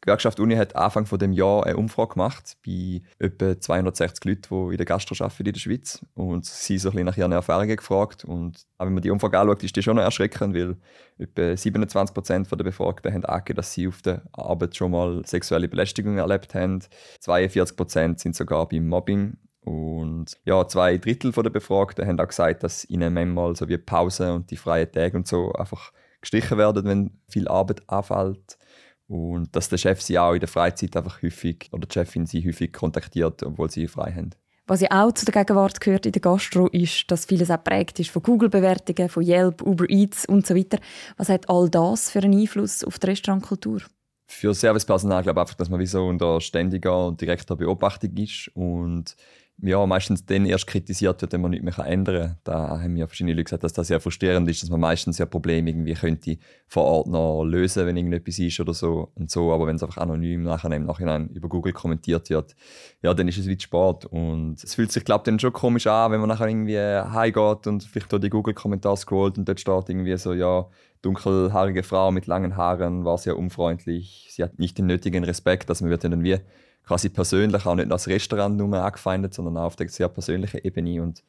Die 0.06 0.10
Gewerkschaft 0.10 0.40
Uni 0.40 0.56
hat 0.56 0.76
Anfang 0.76 1.08
von 1.08 1.18
dem 1.18 1.34
Jahr 1.34 1.66
eine 1.66 1.78
Umfrage 1.78 2.14
gemacht 2.14 2.58
bei 2.64 3.02
etwa 3.18 3.60
260 3.60 4.24
Leuten, 4.24 4.42
die 4.52 4.74
in 4.74 4.78
der 4.78 4.86
Gastro 4.86 5.16
arbeiten 5.20 5.48
in 5.48 5.54
der 5.54 5.60
Schweiz. 5.60 6.06
Und 6.14 6.46
sie 6.46 6.78
so 6.78 6.90
ein 6.90 6.92
bisschen 6.92 7.06
nach 7.08 7.18
ihren 7.18 7.32
Erfahrungen 7.32 7.76
gefragt. 7.76 8.24
Und 8.24 8.68
wenn 8.78 8.94
man 8.94 9.02
die 9.02 9.10
Umfrage 9.10 9.40
anschaut, 9.40 9.64
ist 9.64 9.76
die 9.76 9.82
schon 9.82 9.98
erschreckend, 9.98 10.54
weil 10.54 10.78
etwa 11.18 11.58
27 11.58 12.14
Prozent 12.14 12.52
der 12.52 12.64
Befragten 12.64 13.12
haben 13.12 13.26
angegeben, 13.26 13.58
dass 13.58 13.74
sie 13.74 13.88
auf 13.88 14.04
der 14.04 14.22
Arbeit 14.34 14.76
schon 14.76 14.92
mal 14.92 15.26
sexuelle 15.26 15.68
Belästigung 15.68 16.20
erlebt 16.20 16.54
haben. 16.54 16.84
42 17.22 17.76
Prozent 17.76 18.20
sind 18.20 18.36
sogar 18.36 18.70
beim 18.70 18.88
Mobbing 18.88 19.38
und 19.62 20.38
ja, 20.46 20.68
zwei 20.68 21.00
Drittel 21.00 21.32
der 21.32 21.50
Befragten 21.50 22.06
haben 22.06 22.20
auch 22.20 22.28
gesagt, 22.28 22.62
dass 22.62 22.86
ihnen 22.86 23.12
manchmal 23.12 23.56
so 23.56 23.68
wie 23.68 23.80
Pause 23.80 24.34
und 24.34 24.52
die 24.52 24.58
freien 24.58 24.92
Tage 24.92 25.18
und 25.18 25.28
so 25.28 25.52
einfach 25.54 25.92
gestrichen 26.22 26.60
werden, 26.60 26.86
wenn 26.86 27.20
viel 27.28 27.48
Arbeit 27.48 27.82
anfällt. 27.90 28.60
Und 29.08 29.56
dass 29.56 29.70
der 29.70 29.78
Chef 29.78 30.02
sie 30.02 30.18
auch 30.18 30.34
in 30.34 30.40
der 30.40 30.50
Freizeit 30.50 30.96
einfach 30.98 31.22
häufig 31.22 31.70
oder 31.72 31.86
die 31.86 31.94
Chefin 31.94 32.26
sie 32.26 32.46
häufig 32.46 32.74
kontaktiert, 32.74 33.44
obwohl 33.44 33.70
sie 33.70 33.88
frei 33.88 34.12
haben. 34.12 34.32
Was 34.68 34.82
ja 34.82 34.88
auch 34.92 35.12
zu 35.12 35.26
der 35.26 35.44
Gegenwart 35.44 35.80
gehört 35.80 36.08
in 36.08 36.12
der 36.12 36.22
Gastro 36.22 36.68
ist, 36.68 37.12
dass 37.12 37.26
vieles 37.26 37.52
auch 37.52 37.64
prägt 37.64 38.00
ist 38.00 38.10
von 38.10 38.24
Google-Bewertungen, 38.24 39.10
von 39.10 39.24
Yelp, 39.24 39.62
Uber 39.62 39.88
Eats 39.88 40.26
und 40.26 40.48
so 40.48 40.56
weiter. 40.56 40.80
Was 41.18 41.30
hat 41.30 41.48
all 41.50 41.70
das 41.70 42.10
für 42.10 42.20
einen 42.20 42.40
Einfluss 42.40 42.84
auf 42.84 42.98
die 42.98 43.06
Restaurantkultur? 43.06 43.82
Für 44.28 44.56
Servicepersonal 44.56 45.22
glaube 45.22 45.40
ich 45.40 45.42
einfach, 45.42 45.56
dass 45.56 45.70
man 45.70 45.80
wie 45.80 45.86
so 45.86 46.08
unter 46.08 46.42
ständiger 46.42 47.08
und 47.08 47.22
direkter 47.22 47.56
Beobachtung 47.56 48.18
ist 48.18 48.50
und 48.56 49.16
ja, 49.62 49.86
meistens 49.86 50.26
dann 50.26 50.46
erst 50.46 50.68
kritisiert 50.68 51.22
wird, 51.22 51.32
wenn 51.32 51.42
man 51.42 51.52
nichts 51.52 51.78
mehr 51.78 51.88
ändern 51.88 52.22
kann. 52.22 52.38
Da 52.44 52.82
haben 52.82 52.94
mir 52.94 53.08
verschiedene 53.08 53.34
Leute 53.34 53.46
gesagt, 53.46 53.64
dass 53.64 53.72
das 53.72 53.88
sehr 53.88 54.02
frustrierend 54.02 54.50
ist, 54.50 54.62
dass 54.62 54.70
man 54.70 54.82
meistens 54.82 55.18
ja 55.18 55.26
Probleme 55.26 55.70
irgendwie 55.70 55.94
könnte 55.94 56.38
vor 56.68 56.84
Ort 56.84 57.08
noch 57.08 57.44
lösen, 57.44 57.86
wenn 57.86 57.96
irgendetwas 57.96 58.38
ist 58.40 58.60
oder 58.60 58.74
so 58.74 59.12
und 59.16 59.32
so. 59.32 59.54
Aber 59.54 59.66
wenn 59.66 59.78
es 59.78 59.84
einfach 59.84 59.98
anonym 59.98 60.44
nachher 60.44 60.72
im 60.72 60.86
Nachhinein 60.86 61.30
über 61.30 61.48
Google 61.48 61.72
kommentiert 61.72 62.30
wird, 62.30 62.54
ja, 63.02 63.14
dann 63.14 63.30
ist 63.30 63.38
es 63.38 63.48
wie 63.48 63.58
Sport. 63.58 64.06
Und 64.06 64.62
es 64.62 64.76
fühlt 64.76 64.92
sich, 64.92 65.06
glaube 65.06 65.22
ich, 65.22 65.26
dann 65.26 65.40
schon 65.40 65.54
komisch 65.54 65.88
an, 65.88 66.12
wenn 66.12 66.20
man 66.20 66.30
nachher 66.30 66.48
irgendwie 66.48 66.78
heimgeht 66.78 67.68
und 67.68 67.84
vielleicht 67.84 68.12
durch 68.12 68.22
die 68.22 68.30
Google-Kommentare 68.30 68.98
scrollt 68.98 69.38
und 69.38 69.48
dort 69.48 69.62
steht 69.62 69.90
irgendwie 69.90 70.18
so, 70.18 70.34
ja, 70.34 70.68
dunkelhaarige 71.02 71.84
Frau 71.84 72.12
mit 72.12 72.28
langen 72.28 72.58
Haaren 72.58 73.06
war 73.06 73.18
sehr 73.18 73.38
unfreundlich, 73.38 74.28
sie 74.32 74.44
hat 74.44 74.60
nicht 74.60 74.78
den 74.78 74.88
nötigen 74.88 75.24
Respekt, 75.24 75.70
dass 75.70 75.82
man 75.82 75.92
wird 75.92 76.04
dann 76.04 76.24
wie 76.24 76.40
quasi 76.86 77.10
persönlich, 77.10 77.66
auch 77.66 77.76
nicht 77.76 77.92
als 77.92 78.08
Restaurant 78.08 78.58
nur 78.58 78.74
angefeindet, 78.74 79.34
sondern 79.34 79.58
auch 79.58 79.66
auf 79.66 79.76
der 79.76 79.90
sehr 79.90 80.10
persönlichen 80.10 80.60
Ebene. 80.64 81.02
Und 81.02 81.24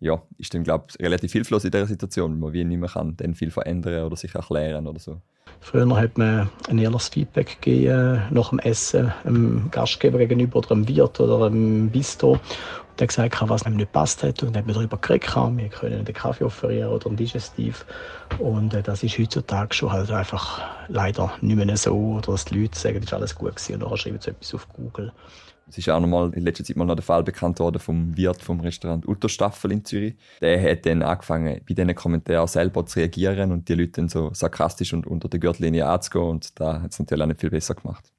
ja, 0.00 0.22
ist 0.38 0.52
dann, 0.54 0.64
glaube 0.64 0.86
ich, 0.90 1.04
relativ 1.04 1.32
hilflos 1.32 1.64
in 1.64 1.70
dieser 1.70 1.86
Situation, 1.86 2.32
weil 2.32 2.38
man 2.38 2.52
wie 2.52 2.64
nicht 2.64 2.80
mehr 2.80 2.88
kann, 2.88 3.16
dann 3.16 3.34
viel 3.34 3.50
verändern 3.50 4.04
oder 4.04 4.16
sich 4.16 4.34
erklären 4.34 4.86
oder 4.86 4.98
so. 4.98 5.20
Früher 5.60 5.96
hat 5.96 6.18
man 6.18 6.50
ein 6.68 6.78
ehrliches 6.78 7.08
Feedback 7.08 7.60
gegeben 7.60 8.22
nach 8.30 8.50
dem 8.50 8.58
Essen 8.58 9.12
einem 9.24 9.70
Gastgeber 9.70 10.18
gegenüber 10.18 10.58
oder 10.58 10.72
einem 10.72 10.86
Wirt 10.88 11.20
oder 11.20 11.46
einem 11.46 11.88
Bistro. 11.88 12.38
Der 12.98 13.06
gesagt 13.08 13.40
hat, 13.40 13.48
was 13.48 13.66
ihm 13.66 13.76
nicht 13.76 13.92
passt 13.92 14.22
hat 14.22 14.42
und 14.42 14.56
haben 14.56 14.68
darüber 14.68 14.96
geredet. 14.96 15.34
Wir 15.34 15.68
können 15.68 15.94
einen 15.94 16.04
Kaffee 16.12 16.44
offerieren 16.44 16.92
oder 16.92 17.10
ein 17.10 17.16
Digestiv. 17.16 17.84
Und 18.38 18.72
äh, 18.74 18.82
das 18.82 19.02
ist 19.02 19.18
heutzutage 19.18 19.74
schon 19.74 19.92
halt 19.92 20.10
einfach 20.10 20.62
leider 20.88 21.32
nicht 21.40 21.56
mehr 21.56 21.76
so. 21.76 22.20
Dass 22.20 22.44
die 22.44 22.60
Leute 22.60 22.78
sagen, 22.78 22.96
das 22.96 23.06
ist 23.06 23.14
alles 23.14 23.34
gut 23.34 23.56
gewesen 23.56 23.74
und 23.74 23.82
nachher 23.82 23.96
schreiben 23.96 24.20
sie 24.20 24.30
etwas 24.30 24.54
auf 24.54 24.68
Google. 24.68 25.12
Es 25.68 25.78
ist 25.78 25.88
auch 25.88 26.00
noch 26.00 26.08
mal 26.08 26.32
in 26.34 26.44
letzter 26.44 26.62
Zeit 26.62 26.76
mal 26.76 26.84
noch 26.84 26.94
der 26.94 27.02
Fall 27.02 27.22
bekannt 27.22 27.58
worden 27.58 27.78
vom 27.78 28.16
Wirt 28.16 28.42
vom 28.42 28.60
Restaurant 28.60 29.08
Utterstaffel 29.08 29.72
in 29.72 29.84
Zürich. 29.84 30.14
Der 30.40 30.60
hat 30.62 30.84
dann 30.86 31.02
angefangen, 31.02 31.60
bei 31.66 31.74
diesen 31.74 31.94
Kommentaren 31.94 32.46
selber 32.46 32.84
zu 32.86 32.98
reagieren 32.98 33.50
und 33.50 33.68
die 33.68 33.74
Leute 33.74 33.92
dann 33.92 34.08
so 34.08 34.30
sarkastisch 34.34 34.92
und 34.92 35.06
unter 35.06 35.28
der 35.28 35.40
Gürtellinie 35.40 35.86
anzugehen. 35.86 36.28
Und 36.28 36.60
da 36.60 36.82
hat 36.82 36.92
es 36.92 36.98
natürlich 36.98 37.22
auch 37.22 37.28
nicht 37.28 37.40
viel 37.40 37.50
besser 37.50 37.74
gemacht. 37.74 38.12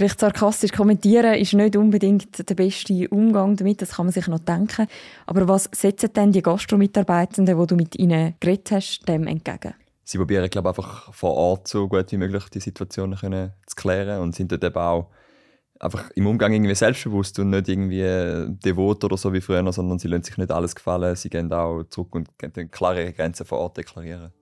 Vielleicht 0.00 0.20
sarkastisch 0.20 0.72
kommentieren 0.72 1.34
ist 1.34 1.52
nicht 1.52 1.76
unbedingt 1.76 2.48
der 2.48 2.54
beste 2.54 3.06
Umgang 3.10 3.54
damit, 3.56 3.82
das 3.82 3.96
kann 3.96 4.06
man 4.06 4.14
sich 4.14 4.28
noch 4.28 4.38
denken. 4.38 4.86
Aber 5.26 5.46
was 5.46 5.68
setzen 5.72 6.10
denn 6.14 6.32
die 6.32 6.40
Gastromitarbeitenden, 6.40 7.58
die 7.60 7.66
du 7.66 7.76
mit 7.76 7.98
ihnen 7.98 8.32
geredet 8.40 8.70
hast, 8.70 9.06
dem 9.06 9.26
entgegen? 9.26 9.74
Sie 10.04 10.16
probieren, 10.16 10.48
glaube 10.48 10.70
ich, 10.70 10.78
einfach 10.78 11.12
vor 11.12 11.34
Ort 11.34 11.68
so 11.68 11.86
gut 11.86 12.10
wie 12.12 12.16
möglich 12.16 12.44
die 12.48 12.60
Situationen 12.60 13.52
zu 13.66 13.76
klären 13.76 14.22
und 14.22 14.34
sind 14.34 14.50
dort 14.50 14.64
eben 14.64 14.78
auch 14.78 15.10
einfach 15.78 16.08
im 16.12 16.26
Umgang 16.26 16.54
irgendwie 16.54 16.74
selbstbewusst 16.74 17.38
und 17.38 17.50
nicht 17.50 17.68
irgendwie 17.68 18.56
devot 18.64 19.04
oder 19.04 19.18
so 19.18 19.34
wie 19.34 19.42
früher, 19.42 19.70
sondern 19.70 19.98
sie 19.98 20.08
lassen 20.08 20.22
sich 20.22 20.38
nicht 20.38 20.50
alles 20.50 20.74
gefallen. 20.74 21.14
Sie 21.14 21.28
gehen 21.28 21.52
auch 21.52 21.82
zurück 21.90 22.14
und 22.14 22.38
können 22.38 22.70
klare 22.70 23.12
Grenzen 23.12 23.44
vor 23.44 23.58
Ort 23.58 23.76
deklarieren. 23.76 24.32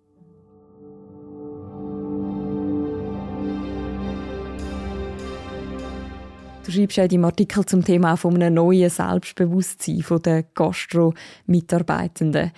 Du 6.69 6.75
schreibst 6.75 6.99
ja 6.99 7.05
in 7.05 7.09
deinem 7.09 7.25
Artikel 7.25 7.65
zum 7.65 7.83
Thema 7.83 8.17
von 8.17 8.35
einem 8.35 8.53
neuen 8.53 8.91
Selbstbewusstsein 8.91 10.05
der 10.23 10.43
Gastro-Mitarbeitenden. 10.43 12.53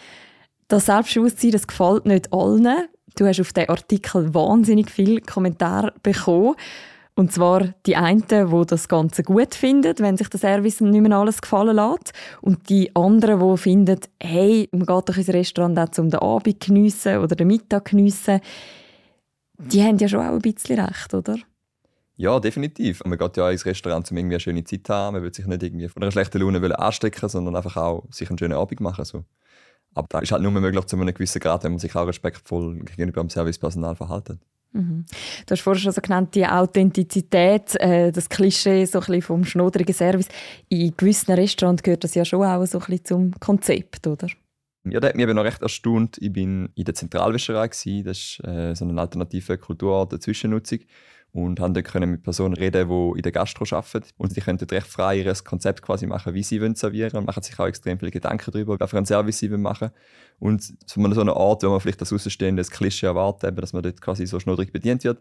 Das 0.67 0.87
Selbstbewusstsein 0.87 1.53
das 1.53 1.69
gefällt 1.69 2.07
nicht 2.07 2.33
allen. 2.33 2.89
Du 3.17 3.25
hast 3.25 3.41
auf 3.41 3.53
diesen 3.53 3.69
Artikel 3.69 4.35
wahnsinnig 4.35 4.91
viele 4.91 5.21
Kommentare 5.21 5.95
bekommen. 6.03 6.57
Und 7.15 7.33
zwar 7.33 7.73
die 7.87 7.95
einen, 7.95 8.25
die 8.27 8.67
das 8.67 8.89
Ganze 8.89 9.23
gut 9.23 9.55
finden, 9.55 9.95
wenn 10.01 10.17
sich 10.17 10.29
der 10.29 10.41
Service 10.41 10.81
nicht 10.81 11.01
mehr 11.01 11.17
alles 11.17 11.41
gefallen 11.41 11.77
lässt. 11.77 12.13
Und 12.41 12.69
die 12.69 12.91
anderen, 12.97 13.39
die 13.39 13.57
finden, 13.59 14.01
hey, 14.21 14.69
man 14.73 14.87
geht 14.87 15.09
doch 15.09 15.17
ins 15.17 15.29
Restaurant 15.29 15.79
auch 15.79 15.99
um 15.99 16.11
den 16.11 16.19
Abend 16.19 16.59
geniessen 16.59 17.19
oder 17.19 17.37
den 17.37 17.47
Mittag 17.47 17.85
geniessen. 17.85 18.41
Die 19.57 19.85
haben 19.85 19.99
ja 19.99 20.09
schon 20.09 20.27
auch 20.27 20.33
ein 20.33 20.41
bisschen 20.41 20.81
recht, 20.81 21.15
oder? 21.15 21.37
Ja, 22.21 22.39
definitiv. 22.39 23.03
Man 23.07 23.17
geht 23.17 23.39
ja 23.39 23.51
ins 23.51 23.65
Restaurant, 23.65 24.11
um 24.11 24.17
irgendwie 24.19 24.35
eine 24.35 24.41
schöne 24.41 24.63
Zeit 24.63 24.87
zu 24.87 24.93
haben. 24.93 25.15
Man 25.15 25.23
will 25.23 25.33
sich 25.33 25.47
nicht 25.47 25.63
irgendwie 25.63 25.89
von 25.89 26.03
einer 26.03 26.13
schlechten 26.13 26.39
Laune 26.39 26.79
anstecken, 26.79 27.31
sondern 27.31 27.57
einfach 27.57 27.79
auch 27.79 28.05
sich 28.11 28.29
einen 28.29 28.37
schönen 28.37 28.53
Abend 28.53 28.79
machen. 28.81 29.07
So. 29.07 29.25
Aber 29.95 30.07
das 30.11 30.25
ist 30.25 30.33
halt 30.33 30.43
nur 30.43 30.53
möglich 30.53 30.85
zu 30.85 30.97
einem 30.97 31.15
gewissen 31.15 31.41
Grad, 31.41 31.65
wenn 31.65 31.73
man 31.73 31.79
sich 31.79 31.97
auch 31.97 32.07
respektvoll 32.07 32.79
gegenüber 32.81 33.23
dem 33.23 33.31
Servicepersonal 33.31 33.97
verhält. 33.97 34.37
Mhm. 34.73 35.07
Du 35.47 35.53
hast 35.53 35.63
vorhin 35.63 35.83
schon 35.83 35.93
so 35.93 36.03
genannt, 36.03 36.35
die 36.35 36.47
Authentizität, 36.47 37.81
äh, 37.81 38.13
das 38.13 38.29
Klischee 38.29 38.85
so 38.85 38.99
ein 38.99 39.07
bisschen 39.07 39.23
vom 39.23 39.45
schnodrigen 39.47 39.95
Service. 39.95 40.29
In 40.69 40.95
gewissen 40.95 41.33
Restaurants 41.33 41.83
gehört 41.83 42.05
das 42.05 42.15
ja 42.15 42.27
schon 42.27 42.45
auch 42.45 42.67
so 42.67 42.81
ein 42.81 42.85
bisschen 42.85 43.05
zum 43.07 43.41
Konzept, 43.41 44.07
oder? 44.07 44.29
Ja, 44.85 45.01
das 45.01 45.09
hat 45.09 45.17
mich 45.17 45.23
eben 45.23 45.37
noch 45.37 45.45
recht 45.45 45.63
erstaunt. 45.63 46.19
Ich 46.21 46.37
war 46.37 46.43
in 46.43 46.71
der 46.77 46.95
Zentralwäscherei, 46.95 47.69
das 48.05 48.19
ist 48.19 48.45
äh, 48.45 48.75
so 48.75 48.85
eine 48.85 49.01
alternative 49.01 49.57
Kulturort 49.57 50.13
der 50.13 50.21
Zwischennutzung 50.21 50.81
und 51.33 51.61
haben 51.61 51.75
dann 51.75 52.11
mit 52.11 52.23
Personen 52.23 52.55
reden, 52.55 52.89
die 52.89 53.19
in 53.19 53.23
der 53.23 53.33
Gastro 53.33 53.65
arbeiten. 53.77 54.09
Und 54.19 54.37
die 54.37 54.41
können 54.41 54.59
dort 54.59 54.73
recht 54.73 54.87
frei 54.87 55.19
ihr 55.19 55.33
Konzept 55.45 55.83
quasi 55.83 56.07
machen, 56.07 56.35
wie 56.35 56.43
sie 56.43 56.61
wollen 56.61 56.75
servieren 56.75 57.17
und 57.19 57.27
machen 57.27 57.43
sich 57.43 57.59
auch 57.59 57.67
extrem 57.67 57.99
viele 57.99 58.11
Gedanken 58.11 58.51
darüber, 58.51 58.77
was 58.81 58.91
für 58.91 58.97
einen 58.97 59.07
Service 59.07 59.39
sie 59.39 59.49
machen 59.49 59.91
wollen. 60.41 60.53
Und 60.55 60.75
von 60.87 61.13
so 61.13 61.21
einer 61.21 61.37
Art, 61.37 61.63
wo 61.63 61.71
man 61.71 61.81
vielleicht 61.81 62.01
das 62.01 62.13
Außenstehende 62.13 62.63
Klischee 62.65 63.07
erwartet, 63.07 63.57
dass 63.63 63.73
man 63.73 63.83
dort 63.83 64.01
quasi 64.01 64.27
so 64.27 64.41
schnodrig 64.41 64.73
bedient 64.73 65.05
wird, 65.05 65.21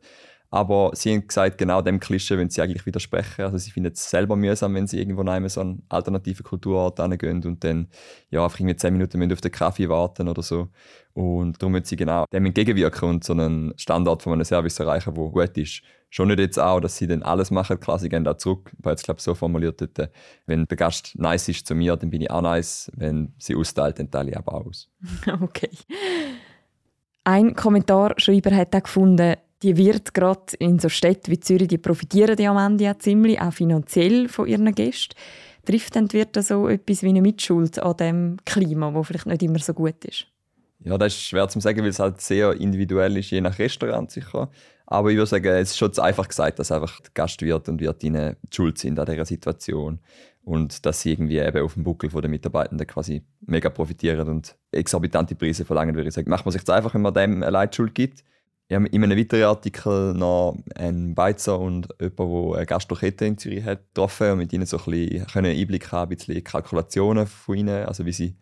aber 0.52 0.92
sie 0.96 1.14
haben 1.14 1.28
gesagt, 1.28 1.60
genau 1.60 1.82
dem 1.82 2.00
Klischee 2.00 2.38
wenn 2.38 2.50
sie 2.50 2.62
eigentlich 2.62 2.86
widersprechen. 2.86 3.44
Also 3.44 3.58
sie 3.58 3.70
finden 3.70 3.92
es 3.94 4.10
selber 4.10 4.36
mühsam, 4.36 4.74
wenn 4.74 4.88
sie 4.88 4.98
irgendwo 4.98 5.22
nehmen 5.22 5.48
so 5.48 5.62
einen 5.62 5.84
alternativen 5.90 6.44
Kulturort 6.44 7.00
hingehen 7.00 7.44
und 7.46 7.64
dann 7.64 7.88
ja, 8.32 8.44
einfach 8.44 8.60
irgendwie 8.60 8.76
zehn 8.76 8.94
Minuten 8.94 9.32
auf 9.32 9.42
den 9.42 9.52
Kaffee 9.52 9.90
warten 9.90 10.28
oder 10.28 10.42
so. 10.42 10.70
Und 11.14 11.62
darum 11.62 11.74
müssen 11.74 11.86
sie 11.86 11.96
genau 11.96 12.26
dem 12.34 12.46
entgegenwirken 12.46 13.10
und 13.10 13.24
so 13.24 13.34
einen 13.34 13.74
Standard 13.78 14.24
von 14.24 14.34
einem 14.34 14.46
Service 14.46 14.80
erreichen, 14.80 15.14
der 15.14 15.24
gut 15.26 15.58
ist. 15.58 15.82
Schon 16.10 16.30
nicht 16.30 16.40
jetzt 16.40 16.58
auch, 16.58 16.80
dass 16.80 16.98
sie 16.98 17.06
dann 17.06 17.22
alles 17.22 17.52
machen, 17.52 17.80
klar, 17.80 18.00
sie 18.00 18.10
gehen 18.10 18.24
da 18.24 18.36
zurück. 18.36 18.72
Ich 18.74 18.80
habe 18.80 18.92
jetzt, 18.92 19.04
glaube 19.04 19.22
so 19.22 19.36
formuliert, 19.36 19.82
dort, 19.82 20.10
wenn 20.48 20.66
der 20.66 20.78
Gast 20.78 21.14
nice 21.16 21.50
ist 21.50 21.68
zu 21.68 21.76
mir, 21.76 21.96
dann 21.96 22.10
bin 22.10 22.22
ich 22.22 22.32
auch 22.32 22.42
nice. 22.42 22.92
Wenn 22.96 23.34
sie 23.38 23.56
austeilt, 23.56 24.00
dann 24.00 24.10
teile 24.10 24.32
ich 24.32 24.38
aber 24.38 24.54
auch 24.54 24.66
aus. 24.66 24.90
Okay. 25.42 25.70
Ein 27.26 27.54
Kommentarschreiber 27.54 28.56
hat 28.56 28.76
auch 28.76 28.82
gefunden, 28.82 29.36
die 29.62 29.78
wird 29.78 30.14
gerade 30.14 30.56
in 30.60 30.80
so 30.80 30.90
Städten 30.90 31.32
wie 31.32 31.40
Zürich, 31.40 31.68
die 31.68 31.78
profitieren 31.78 32.36
die 32.36 32.48
am 32.48 32.58
Ende 32.58 32.86
ja 32.86 32.98
ziemlich, 32.98 33.42
auch 33.42 33.54
finanziell 33.54 34.30
von 34.30 34.48
ihren 34.48 34.74
Gästen. 34.74 35.16
Trifft 35.66 35.96
dann 35.96 36.12
wird 36.14 36.42
so 36.44 36.68
etwas 36.68 37.04
wie 37.04 37.10
eine 37.10 37.22
Mitschuld 37.22 37.80
an 37.80 37.98
dem 37.98 38.38
Klima, 38.46 38.94
wo 38.94 39.04
vielleicht 39.04 39.26
nicht 39.26 39.44
immer 39.44 39.60
so 39.60 39.74
gut 39.74 40.04
ist? 40.06 40.28
Ja, 40.82 40.98
das 40.98 41.14
ist 41.14 41.24
schwer 41.24 41.48
zu 41.50 41.60
sagen, 41.60 41.82
weil 41.82 41.90
es 41.90 42.00
halt 42.00 42.22
sehr 42.22 42.54
individuell 42.54 43.18
ist, 43.18 43.32
je 43.32 43.42
nach 43.42 43.60
Restaurant 43.60 44.10
sicher. 44.10 44.50
Aber 44.88 45.12
ich 45.12 45.18
würde 45.18 45.28
sagen, 45.28 45.46
es 45.46 45.72
ist 45.72 45.78
schon 45.78 45.94
zu 45.94 46.02
einfach 46.02 46.28
gesagt, 46.28 46.58
dass 46.58 46.72
einfach 46.72 47.00
der 47.02 47.12
Gastwirt 47.14 47.68
und 47.68 47.82
Wirtinnen 47.82 48.38
die 48.42 48.56
schuld 48.56 48.78
sind 48.78 48.98
an 48.98 49.06
dieser 49.06 49.26
Situation. 49.26 50.00
Und 50.42 50.86
dass 50.86 51.02
sie 51.02 51.12
irgendwie 51.12 51.38
eben 51.38 51.62
auf 51.62 51.74
dem 51.74 51.84
Buckel 51.84 52.10
der 52.10 52.30
Mitarbeitenden 52.30 52.88
quasi 52.88 53.24
mega 53.42 53.70
profitieren 53.70 54.28
und 54.30 54.56
exorbitante 54.72 55.36
Preise 55.36 55.66
verlangen, 55.66 55.96
würde 55.96 56.08
ich 56.08 56.16
sagen. 56.16 56.30
Macht 56.30 56.46
man 56.46 56.54
sich 56.54 56.64
das 56.64 56.76
einfach, 56.76 56.94
wenn 56.94 57.02
man 57.02 57.14
dem 57.14 57.44
allein 57.44 57.70
die 57.70 57.76
Schuld 57.76 57.94
gibt? 57.94 58.24
Habe 58.72 58.88
in 58.88 59.04
einem 59.04 59.18
weiteren 59.18 59.44
Artikel 59.46 60.14
noch 60.14 60.58
einen 60.76 61.16
Beizer 61.16 61.60
und 61.60 61.88
jemanden, 62.00 62.52
der 62.52 62.58
eine 62.58 62.66
Gastrokette 62.68 63.26
in 63.26 63.38
Zürich 63.38 63.64
hat, 63.64 63.88
getroffen 63.88 64.32
und 64.32 64.38
mit 64.38 64.54
ihnen 64.54 64.66
so 64.66 64.78
ein 64.78 64.84
bisschen 64.86 65.46
Einblick 65.46 65.92
haben, 65.92 66.12
ein 66.12 66.18
bisschen 66.18 66.44
Kalkulationen 66.44 67.26
von 67.26 67.58
ihnen, 67.58 67.86
also 67.86 68.06
wie 68.06 68.12
sie 68.12 68.36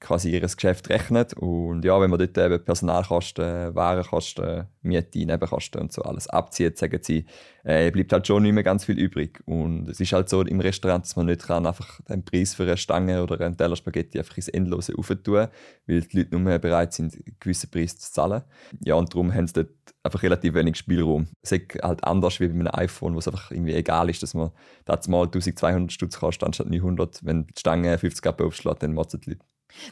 quasi 0.00 0.30
ihr 0.30 0.40
Geschäft 0.40 0.88
rechnet. 0.90 1.34
Und 1.34 1.84
ja, 1.84 2.00
wenn 2.00 2.10
man 2.10 2.18
dort 2.18 2.36
eben 2.36 2.64
Personalkosten, 2.64 3.74
Warenkosten, 3.74 4.66
Miete, 4.82 5.24
Nebenkosten 5.24 5.80
und 5.80 5.92
so 5.92 6.02
alles 6.02 6.28
abzieht, 6.28 6.76
sagen 6.76 7.00
sie, 7.02 7.24
äh, 7.64 7.90
bleibt 7.90 8.12
halt 8.12 8.26
schon 8.26 8.42
nicht 8.42 8.52
mehr 8.52 8.62
ganz 8.62 8.84
viel 8.84 8.98
übrig. 8.98 9.42
Und 9.46 9.88
es 9.88 9.98
ist 9.98 10.12
halt 10.12 10.28
so 10.28 10.42
im 10.42 10.60
Restaurant, 10.60 11.04
dass 11.04 11.16
man 11.16 11.26
nicht 11.26 11.42
kann 11.42 11.66
einfach 11.66 12.00
den 12.02 12.24
Preis 12.24 12.54
für 12.54 12.64
eine 12.64 12.76
Stange 12.76 13.22
oder 13.22 13.40
einen 13.40 13.56
Teller 13.56 13.76
Spaghetti 13.76 14.18
einfach 14.18 14.36
ins 14.36 14.48
Endlose 14.48 14.92
aufentun, 14.96 15.48
weil 15.86 16.00
die 16.02 16.18
Leute 16.18 16.30
nur 16.32 16.40
mehr 16.40 16.58
bereit 16.58 16.92
sind, 16.92 17.14
einen 17.14 17.36
gewissen 17.40 17.70
Preis 17.70 17.98
zu 17.98 18.12
zahlen. 18.12 18.42
Ja, 18.84 18.94
und 18.94 19.12
darum 19.12 19.32
haben 19.34 19.46
sie 19.46 19.54
dort 19.54 19.70
einfach 20.02 20.22
relativ 20.22 20.54
wenig 20.54 20.76
Spielraum. 20.76 21.28
Es 21.42 21.52
ist 21.52 21.82
halt 21.82 22.04
anders 22.04 22.38
wie 22.38 22.48
bei 22.48 22.54
einem 22.54 22.68
iPhone, 22.72 23.14
wo 23.14 23.18
es 23.18 23.28
einfach 23.28 23.50
irgendwie 23.50 23.74
egal 23.74 24.10
ist, 24.10 24.22
dass 24.22 24.34
man 24.34 24.50
das 24.84 25.08
mal 25.08 25.24
1200 25.24 25.90
Stutz 25.90 26.18
kostet 26.18 26.46
anstatt 26.46 26.68
900. 26.68 27.24
Wenn 27.24 27.46
die 27.46 27.58
Stange 27.58 27.96
50 27.96 28.22
Geld 28.22 28.40
aufschlägt, 28.40 28.82
dann 28.82 28.94
motzen 28.94 29.20
die 29.20 29.30
Leute. 29.30 29.44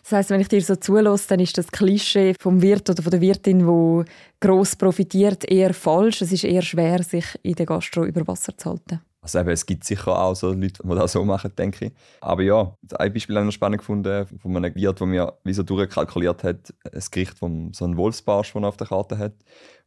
Das 0.02 0.12
heißt, 0.12 0.30
wenn 0.30 0.40
ich 0.40 0.48
dir 0.48 0.62
so 0.62 0.76
zulasse, 0.76 1.28
dann 1.28 1.40
ist 1.40 1.56
das 1.58 1.70
Klischee 1.70 2.34
vom 2.38 2.62
Wirt 2.62 2.88
oder 2.90 3.02
von 3.02 3.10
der 3.10 3.20
Wirtin, 3.20 3.66
wo 3.66 4.04
gross 4.40 4.76
profitiert, 4.76 5.44
eher 5.50 5.74
falsch. 5.74 6.22
Es 6.22 6.32
ist 6.32 6.44
eher 6.44 6.62
schwer, 6.62 7.02
sich 7.02 7.24
in 7.42 7.54
der 7.54 7.66
Gastro 7.66 8.04
über 8.04 8.26
Wasser 8.26 8.56
zu 8.56 8.70
halten. 8.70 9.00
Also 9.24 9.38
eben, 9.38 9.48
es 9.48 9.64
gibt 9.64 9.84
sicher 9.84 10.18
auch 10.18 10.34
so 10.34 10.52
Leute, 10.52 10.82
die 10.84 10.94
das 10.94 11.12
so 11.12 11.24
machen, 11.24 11.50
denke 11.56 11.86
ich. 11.86 11.92
Aber 12.20 12.42
ja, 12.42 12.76
ein 12.98 13.10
Beispiel 13.10 13.36
habe 13.36 13.44
ich 13.44 13.46
noch 13.46 13.54
spannend 13.54 13.78
gefunden, 13.78 14.26
von 14.26 14.54
einem 14.54 14.74
Wirt, 14.74 15.00
der 15.00 15.06
mir 15.06 15.32
wie 15.44 15.54
so 15.54 15.62
durchkalkuliert 15.62 16.44
hat, 16.44 16.74
ein 16.84 17.02
Gericht 17.10 17.38
von 17.38 17.72
so 17.72 17.86
einem 17.86 17.96
Wolfsbarsch, 17.96 18.52
das 18.52 18.62
er 18.62 18.68
auf 18.68 18.76
der 18.76 18.86
Karte 18.86 19.16
hat. 19.16 19.32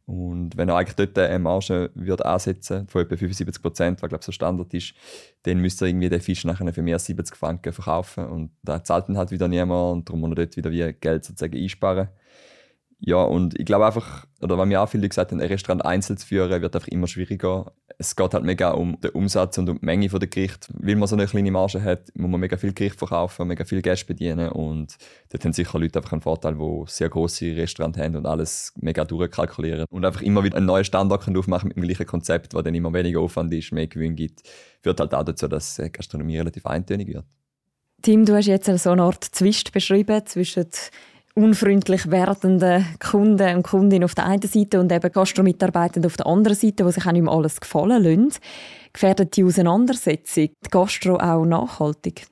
Und 0.08 0.56
wenn 0.56 0.70
er 0.70 0.76
eigentlich 0.76 0.96
dort 0.96 1.18
eine 1.18 1.38
Marge 1.38 1.90
würde 1.94 2.24
ansetzen 2.24 2.88
von 2.88 3.02
etwa 3.02 3.14
75 3.14 3.60
Prozent, 3.60 4.00
was 4.00 4.08
glaube 4.08 4.22
ich 4.22 4.24
so 4.24 4.32
Standard 4.32 4.72
ist, 4.72 4.94
dann 5.42 5.58
müsste 5.58 5.84
er 5.84 5.90
irgendwie 5.90 6.08
den 6.08 6.22
Fisch 6.22 6.46
nachher 6.46 6.72
für 6.72 6.80
mehr 6.80 6.94
als 6.94 7.04
70 7.04 7.36
Franken 7.36 7.74
verkaufen. 7.74 8.24
Und 8.24 8.52
da 8.62 8.82
zahlt 8.82 9.10
dann 9.10 9.18
halt 9.18 9.32
wieder 9.32 9.48
niemand 9.48 9.92
und 9.92 10.08
darum 10.08 10.20
muss 10.20 10.30
er 10.30 10.36
dort 10.36 10.56
wieder 10.56 10.70
wie 10.70 10.94
Geld 10.94 11.26
sozusagen 11.26 11.58
einsparen. 11.58 12.08
Ja, 13.00 13.22
und 13.22 13.58
ich 13.58 13.64
glaube 13.64 13.86
einfach, 13.86 14.26
oder 14.40 14.58
was 14.58 14.66
mir 14.66 14.82
auch 14.82 14.88
viele 14.88 15.08
gesagt 15.08 15.30
haben, 15.30 15.40
ein 15.40 15.46
Restaurant 15.46 15.84
einzeln 15.84 16.16
zu 16.16 16.26
führen, 16.26 16.60
wird 16.60 16.74
einfach 16.74 16.88
immer 16.88 17.06
schwieriger. 17.06 17.72
Es 17.96 18.16
geht 18.16 18.34
halt 18.34 18.42
mega 18.42 18.70
um 18.70 19.00
den 19.00 19.10
Umsatz 19.10 19.56
und 19.58 19.68
um 19.68 19.78
die 19.78 19.86
Menge 19.86 20.08
der 20.08 20.28
Gerichte. 20.28 20.68
Weil 20.74 20.96
man 20.96 21.06
so 21.06 21.14
eine 21.14 21.26
kleine 21.26 21.52
Marge 21.52 21.80
hat, 21.82 22.08
muss 22.14 22.28
man 22.28 22.40
mega 22.40 22.56
viel 22.56 22.72
Gericht 22.72 22.98
verkaufen, 22.98 23.46
mega 23.46 23.64
viel 23.64 23.82
Gäste 23.82 24.06
bedienen 24.06 24.48
und 24.48 24.96
dort 25.30 25.44
haben 25.44 25.52
sicher 25.52 25.78
Leute 25.78 26.00
einfach 26.00 26.12
einen 26.12 26.22
Vorteil, 26.22 26.56
die 26.56 26.82
sehr 26.86 27.08
grosse 27.08 27.56
Restaurants 27.56 27.98
haben 27.98 28.16
und 28.16 28.26
alles 28.26 28.72
mega 28.80 29.04
durchkalkulieren 29.04 29.86
und 29.90 30.04
einfach 30.04 30.22
immer 30.22 30.42
wieder 30.42 30.56
einen 30.56 30.66
neuen 30.66 30.84
Standard 30.84 31.28
aufmachen 31.28 31.68
mit 31.68 31.76
dem 31.76 31.84
gleichen 31.84 32.06
Konzept, 32.06 32.54
wo 32.54 32.62
dann 32.62 32.74
immer 32.74 32.92
weniger 32.92 33.20
Aufwand 33.20 33.54
ist, 33.54 33.70
mehr 33.70 33.86
Gewinn 33.86 34.16
gibt, 34.16 34.42
führt 34.82 34.98
halt 34.98 35.14
auch 35.14 35.24
dazu, 35.24 35.46
dass 35.46 35.80
Gastronomie 35.92 36.38
relativ 36.38 36.66
eintönig 36.66 37.06
wird. 37.08 37.24
Tim, 38.02 38.24
du 38.24 38.34
hast 38.34 38.46
jetzt 38.46 38.66
so 38.66 38.90
eine 38.90 39.02
Art 39.02 39.24
Zwist 39.24 39.72
beschrieben 39.72 40.24
zwischen 40.26 40.66
unfreundlich 41.38 42.10
werdenden 42.10 42.84
Kunden 42.98 43.56
und 43.56 43.62
Kundinnen 43.62 44.04
auf 44.04 44.14
der 44.14 44.26
einen 44.26 44.42
Seite 44.42 44.80
und 44.80 44.90
eben 44.90 45.12
Gastromitarbeitenden 45.12 46.10
auf 46.10 46.16
der 46.16 46.26
anderen 46.26 46.56
Seite, 46.56 46.84
die 46.84 46.92
sich 46.92 47.06
auch 47.06 47.12
nicht 47.12 47.22
mehr 47.22 47.32
alles 47.32 47.60
gefallen 47.60 48.02
lassen. 48.02 48.40
Gefährdet 48.92 49.36
die 49.36 49.44
Auseinandersetzung 49.44 50.48
die 50.48 50.70
Gastro 50.70 51.16
auch 51.16 51.44
nachhaltig? 51.44 52.26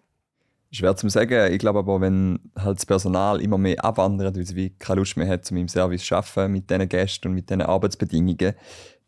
Schwer 0.73 0.97
zu 0.97 1.09
sagen. 1.09 1.53
Ich 1.53 1.59
glaube 1.59 1.79
aber, 1.79 2.01
wenn 2.01 2.41
halt 2.59 2.79
das 2.79 2.87
Personal 2.87 3.41
immer 3.41 3.57
mehr 3.57 3.83
abwandert, 3.85 4.35
weil 4.35 4.43
es 4.43 4.57
wie 4.57 4.71
keine 4.71 5.01
Lust 5.01 5.17
mehr 5.17 5.29
hat, 5.29 5.51
um 5.51 5.57
im 5.57 5.69
Service 5.69 6.05
zu 6.05 6.17
arbeiten 6.17 6.53
mit 6.53 6.69
diesen 6.69 6.89
Gästen 6.89 7.29
und 7.29 7.35
mit 7.35 7.49
diesen 7.49 7.63
Arbeitsbedingungen, 7.63 8.55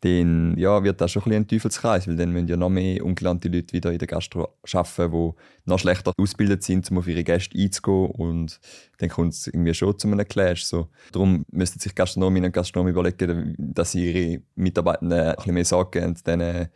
dann 0.01 0.57
ja, 0.57 0.83
wird 0.83 1.01
das 1.01 1.11
schon 1.11 1.23
ein, 1.25 1.33
ein 1.33 1.47
Teufelskreis, 1.47 2.07
weil 2.07 2.15
dann 2.15 2.31
müssen 2.31 2.47
ja 2.47 2.55
noch 2.55 2.69
mehr 2.69 3.03
ungelernte 3.03 3.49
Leute 3.49 3.73
wieder 3.73 3.91
in 3.91 3.99
der 3.99 4.07
Gastro 4.07 4.47
arbeiten, 4.71 5.11
die 5.11 5.31
noch 5.65 5.79
schlechter 5.79 6.13
ausgebildet 6.17 6.63
sind, 6.63 6.89
um 6.89 6.99
auf 6.99 7.07
ihre 7.07 7.23
Gäste 7.23 7.57
einzugehen 7.57 8.11
und 8.11 8.59
dann 8.99 9.09
kommt 9.09 9.33
es 9.33 9.47
irgendwie 9.47 9.73
schon 9.73 9.97
zu 9.97 10.07
einem 10.07 10.25
Clash. 10.27 10.63
So. 10.63 10.87
Darum 11.11 11.45
müssten 11.51 11.79
sich 11.79 11.95
Gastronominnen 11.95 12.47
und 12.47 12.53
Gastronomen 12.53 12.93
überlegen, 12.93 13.55
dass 13.57 13.91
sie 13.91 14.11
ihre 14.11 14.41
Mitarbeitenden 14.55 15.19
ein 15.19 15.35
bisschen 15.35 15.53
mehr 15.53 15.65
Sorge 15.65 15.99
geben 15.99 16.11
und 16.11 16.27
denen 16.27 16.69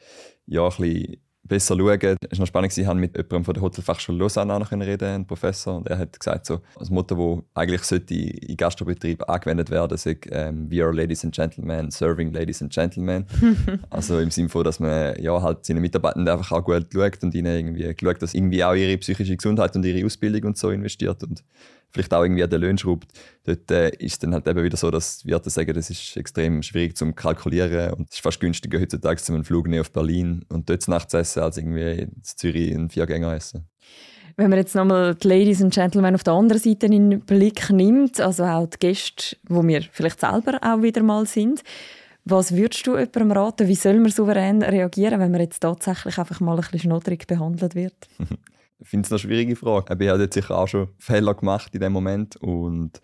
ja, 0.46 0.64
ein 0.66 0.70
bisschen 0.70 1.18
besser 1.44 1.76
schauen. 1.78 2.18
Es 2.30 2.38
war 2.38 2.40
noch 2.40 2.48
spannend, 2.48 2.78
ich 2.78 2.88
mit 2.88 3.16
jemandem 3.16 3.44
von 3.44 3.54
der 3.54 3.64
Hotelfachschule 3.64 4.18
Lausanne 4.18 4.58
noch 4.58 4.72
reden, 4.72 5.04
einem 5.04 5.26
Professor, 5.26 5.78
und 5.78 5.88
er 5.88 5.98
hat 5.98 6.18
gesagt, 6.18 6.46
so, 6.46 6.62
das 6.80 6.90
Motto, 6.90 7.44
das 7.54 7.62
eigentlich 7.62 7.84
sollte 7.84 8.14
in 8.14 8.58
Gastrobetrieben 8.58 9.28
angewendet 9.28 9.70
werden, 9.70 9.98
sagt, 9.98 10.28
ähm, 10.32 10.72
we 10.72 10.84
are 10.84 10.94
ladies 10.94 11.24
and 11.24 11.34
gentlemen, 11.36 11.92
serving 11.92 12.32
ladies 12.32 12.62
and 12.62 12.72
gentlemen. 12.72 13.26
also 13.90 14.20
im 14.20 14.32
Sinne 14.32 14.50
von, 14.50 14.64
dass 14.64 14.80
man 14.80 15.22
ja, 15.22 15.42
halt 15.42 15.66
seinen 15.66 15.82
Mitarbeitern 15.82 16.28
einfach 16.28 16.52
auch 16.52 16.64
gut 16.64 16.88
schaut 16.94 17.24
und 17.24 17.36
ihnen 17.36 17.56
irgendwie 17.56 17.96
schaut, 18.00 18.22
dass 18.22 18.34
irgendwie 18.34 18.64
auch 18.64 18.74
ihre 18.74 18.98
psychische 18.98 19.36
Gesundheit 19.36 19.76
und 19.76 19.86
ihre 19.86 20.06
Ausbildung 20.06 20.44
und 20.44 20.58
so 20.58 20.70
investiert 20.70 21.24
und 21.24 21.44
vielleicht 21.94 22.14
auch 22.14 22.24
irgendwie 22.24 22.44
an 22.44 22.50
den 22.50 22.62
Löhnen 22.62 22.78
schraubt, 22.78 23.08
dort 23.46 23.70
äh, 23.72 23.90
ist 23.98 24.14
es 24.14 24.20
dann 24.20 24.34
halt 24.34 24.48
eben 24.48 24.64
wieder 24.64 24.78
so, 24.78 24.90
dass 24.90 25.26
Wirte 25.26 25.50
sagen, 25.50 25.74
das 25.74 25.90
ist 25.90 26.18
extrem 26.18 26.64
schwierig 26.64 26.98
zu 26.98 27.12
kalkulieren 27.14 27.94
und 27.94 28.10
es 28.10 28.16
ist 28.16 28.24
fast 28.24 28.40
günstiger 28.40 28.80
heutzutage 28.80 29.22
zu 29.22 29.34
einem 29.34 29.44
Flug 29.44 29.68
auf 29.80 29.92
Berlin 29.92 30.44
und 30.50 30.70
dort 30.70 30.88
nachts 30.88 31.14
essen, 31.14 31.44
als 31.44 31.58
irgendwie 31.58 32.02
in 32.02 32.24
Zürich 32.24 32.74
einen 32.74 32.90
Viergänger 32.90 33.34
essen. 33.34 33.68
Wenn 34.36 34.50
man 34.50 34.58
jetzt 34.58 34.74
nochmal 34.74 35.14
die 35.14 35.28
Ladies 35.28 35.62
and 35.62 35.74
Gentlemen 35.74 36.16
auf 36.16 36.24
der 36.24 36.34
anderen 36.34 36.62
Seite 36.62 36.88
in 36.88 37.12
den 37.12 37.20
Blick 37.22 37.70
nimmt, 37.70 38.20
also 38.20 38.44
auch 38.44 38.66
die 38.66 38.78
Gäste, 38.80 39.38
wo 39.48 39.66
wir 39.66 39.84
vielleicht 39.92 40.20
selber 40.20 40.58
auch 40.64 40.82
wieder 40.82 41.04
mal 41.04 41.28
sind, 41.28 41.62
was 42.26 42.56
würdest 42.56 42.88
du 42.88 42.98
jemandem 42.98 43.32
raten, 43.32 43.68
wie 43.68 43.76
soll 43.76 44.00
man 44.00 44.10
souverän 44.10 44.64
reagieren, 44.64 45.20
wenn 45.20 45.32
man 45.32 45.42
jetzt 45.42 45.60
tatsächlich 45.60 46.18
einfach 46.18 46.40
mal 46.40 46.58
ein 46.58 46.66
bisschen 46.72 47.28
behandelt 47.28 47.76
wird? 47.76 47.94
Ich 48.84 48.90
finde 48.90 49.06
es 49.06 49.12
eine 49.12 49.20
schwierige 49.20 49.56
Frage. 49.56 49.96
Ich 49.98 50.10
habe 50.10 50.22
jetzt 50.22 50.34
sicher 50.34 50.58
auch 50.58 50.68
schon 50.68 50.90
Fehler 50.98 51.34
gemacht 51.34 51.74
in 51.74 51.80
dem 51.80 51.94
Moment 51.94 52.36
und 52.36 53.02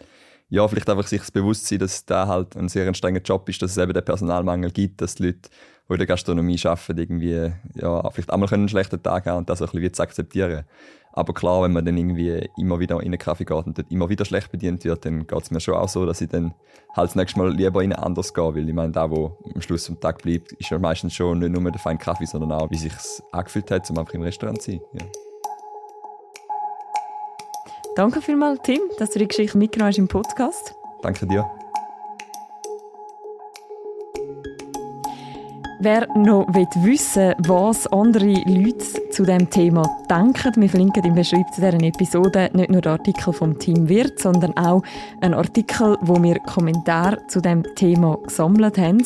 ja, 0.50 0.68
vielleicht 0.68 0.90
einfach 0.90 1.08
sich 1.08 1.22
das 1.22 1.32
Bewusstsein, 1.32 1.80
dass 1.80 2.06
da 2.06 2.28
halt 2.28 2.58
ein 2.58 2.68
sehr 2.68 2.94
strenger 2.94 3.22
Job 3.22 3.48
ist, 3.48 3.62
dass 3.62 3.72
es 3.72 3.78
eben 3.78 3.94
den 3.94 4.04
Personalmangel 4.04 4.72
gibt, 4.72 5.00
dass 5.02 5.16
die 5.16 5.28
Leute, 5.28 5.50
die 5.88 5.94
in 5.94 5.98
der 5.98 6.08
Gastronomie 6.08 6.60
arbeiten, 6.66 6.98
irgendwie 6.98 7.52
ja, 7.76 8.10
vielleicht 8.10 8.32
einmal 8.32 8.50
einen 8.52 8.68
schlechten 8.68 9.02
Tag 9.02 9.26
haben 9.26 9.38
und 9.38 9.50
das 9.50 9.62
ein 9.62 9.70
bisschen 9.72 9.94
zu 9.94 10.04
akzeptieren. 10.04 10.66
Aber 11.14 11.34
klar, 11.34 11.64
wenn 11.64 11.72
man 11.72 11.86
dann 11.86 11.98
irgendwie 11.98 12.50
immer 12.58 12.80
wieder 12.80 13.00
in 13.00 13.08
einen 13.08 13.18
Kaffee 13.18 13.46
geht 13.46 13.66
und 13.66 13.78
dort 13.78 13.92
immer 13.92 14.10
wieder 14.10 14.26
schlecht 14.26 14.52
bedient 14.52 14.84
wird, 14.84 15.06
dann 15.06 15.26
geht 15.26 15.42
es 15.42 15.52
mir 15.52 15.60
schon 15.60 15.76
auch 15.76 15.90
so, 15.90 16.06
dass 16.06 16.22
ich 16.22 16.30
dann 16.30 16.54
halt 16.96 17.10
das 17.10 17.16
nächste 17.16 17.40
Mal 17.40 17.52
lieber 17.54 17.84
in 17.84 17.94
einen 17.94 18.04
anders 18.04 18.34
gehe, 18.34 18.56
weil 18.56 18.68
ich 18.68 18.76
meine, 18.76 18.92
da, 18.92 19.10
wo 19.10 19.38
am 19.54 19.62
Schluss 19.62 19.88
vom 19.88 20.00
Tag 20.00 20.22
bleibt, 20.24 20.52
ist 20.54 20.70
ja 20.70 20.78
meistens 20.78 21.14
schon 21.14 21.40
nicht 21.40 21.52
nur 21.52 21.72
der 21.72 21.80
feine 21.80 22.00
Kaffee, 22.00 22.26
sondern 22.26 22.52
auch, 22.52 22.70
wie 22.70 22.78
sich 22.78 22.94
angefühlt 23.32 23.72
hat, 23.72 23.90
um 23.90 23.98
einfach 23.98 24.14
im 24.14 24.22
Restaurant 24.22 24.62
zu 24.62 24.72
sein. 24.72 24.82
Ja. 24.94 25.29
Danke 27.96 28.22
vielmals, 28.22 28.60
Tim, 28.64 28.80
dass 28.98 29.12
du 29.12 29.20
die 29.20 29.28
Geschichte 29.28 29.58
mitgenommen 29.58 29.90
hast 29.90 29.98
im 29.98 30.08
Podcast. 30.08 30.76
Danke 31.02 31.26
dir. 31.26 31.50
Wer 35.82 36.08
noch 36.14 36.46
wissen 36.54 37.30
will, 37.30 37.36
was 37.48 37.88
andere 37.88 38.34
Leute 38.46 39.10
zu 39.12 39.24
diesem 39.24 39.50
Thema 39.50 39.84
denken, 40.10 40.62
wir 40.62 40.70
verlinken 40.70 41.06
im 41.06 41.16
Beschreibung 41.16 41.54
zu 41.54 41.62
dieser 41.62 41.82
Episode 41.82 42.50
nicht 42.54 42.70
nur 42.70 42.82
den 42.82 42.92
Artikel 42.92 43.32
vom 43.32 43.58
Team 43.58 43.88
Wirt, 43.88 44.20
sondern 44.20 44.58
auch 44.58 44.84
einen 45.22 45.36
Artikel, 45.36 45.98
wo 46.02 46.22
wir 46.22 46.40
Kommentare 46.40 47.26
zu 47.28 47.40
dem 47.40 47.64
Thema 47.76 48.18
gesammelt 48.18 48.78
haben. 48.78 49.02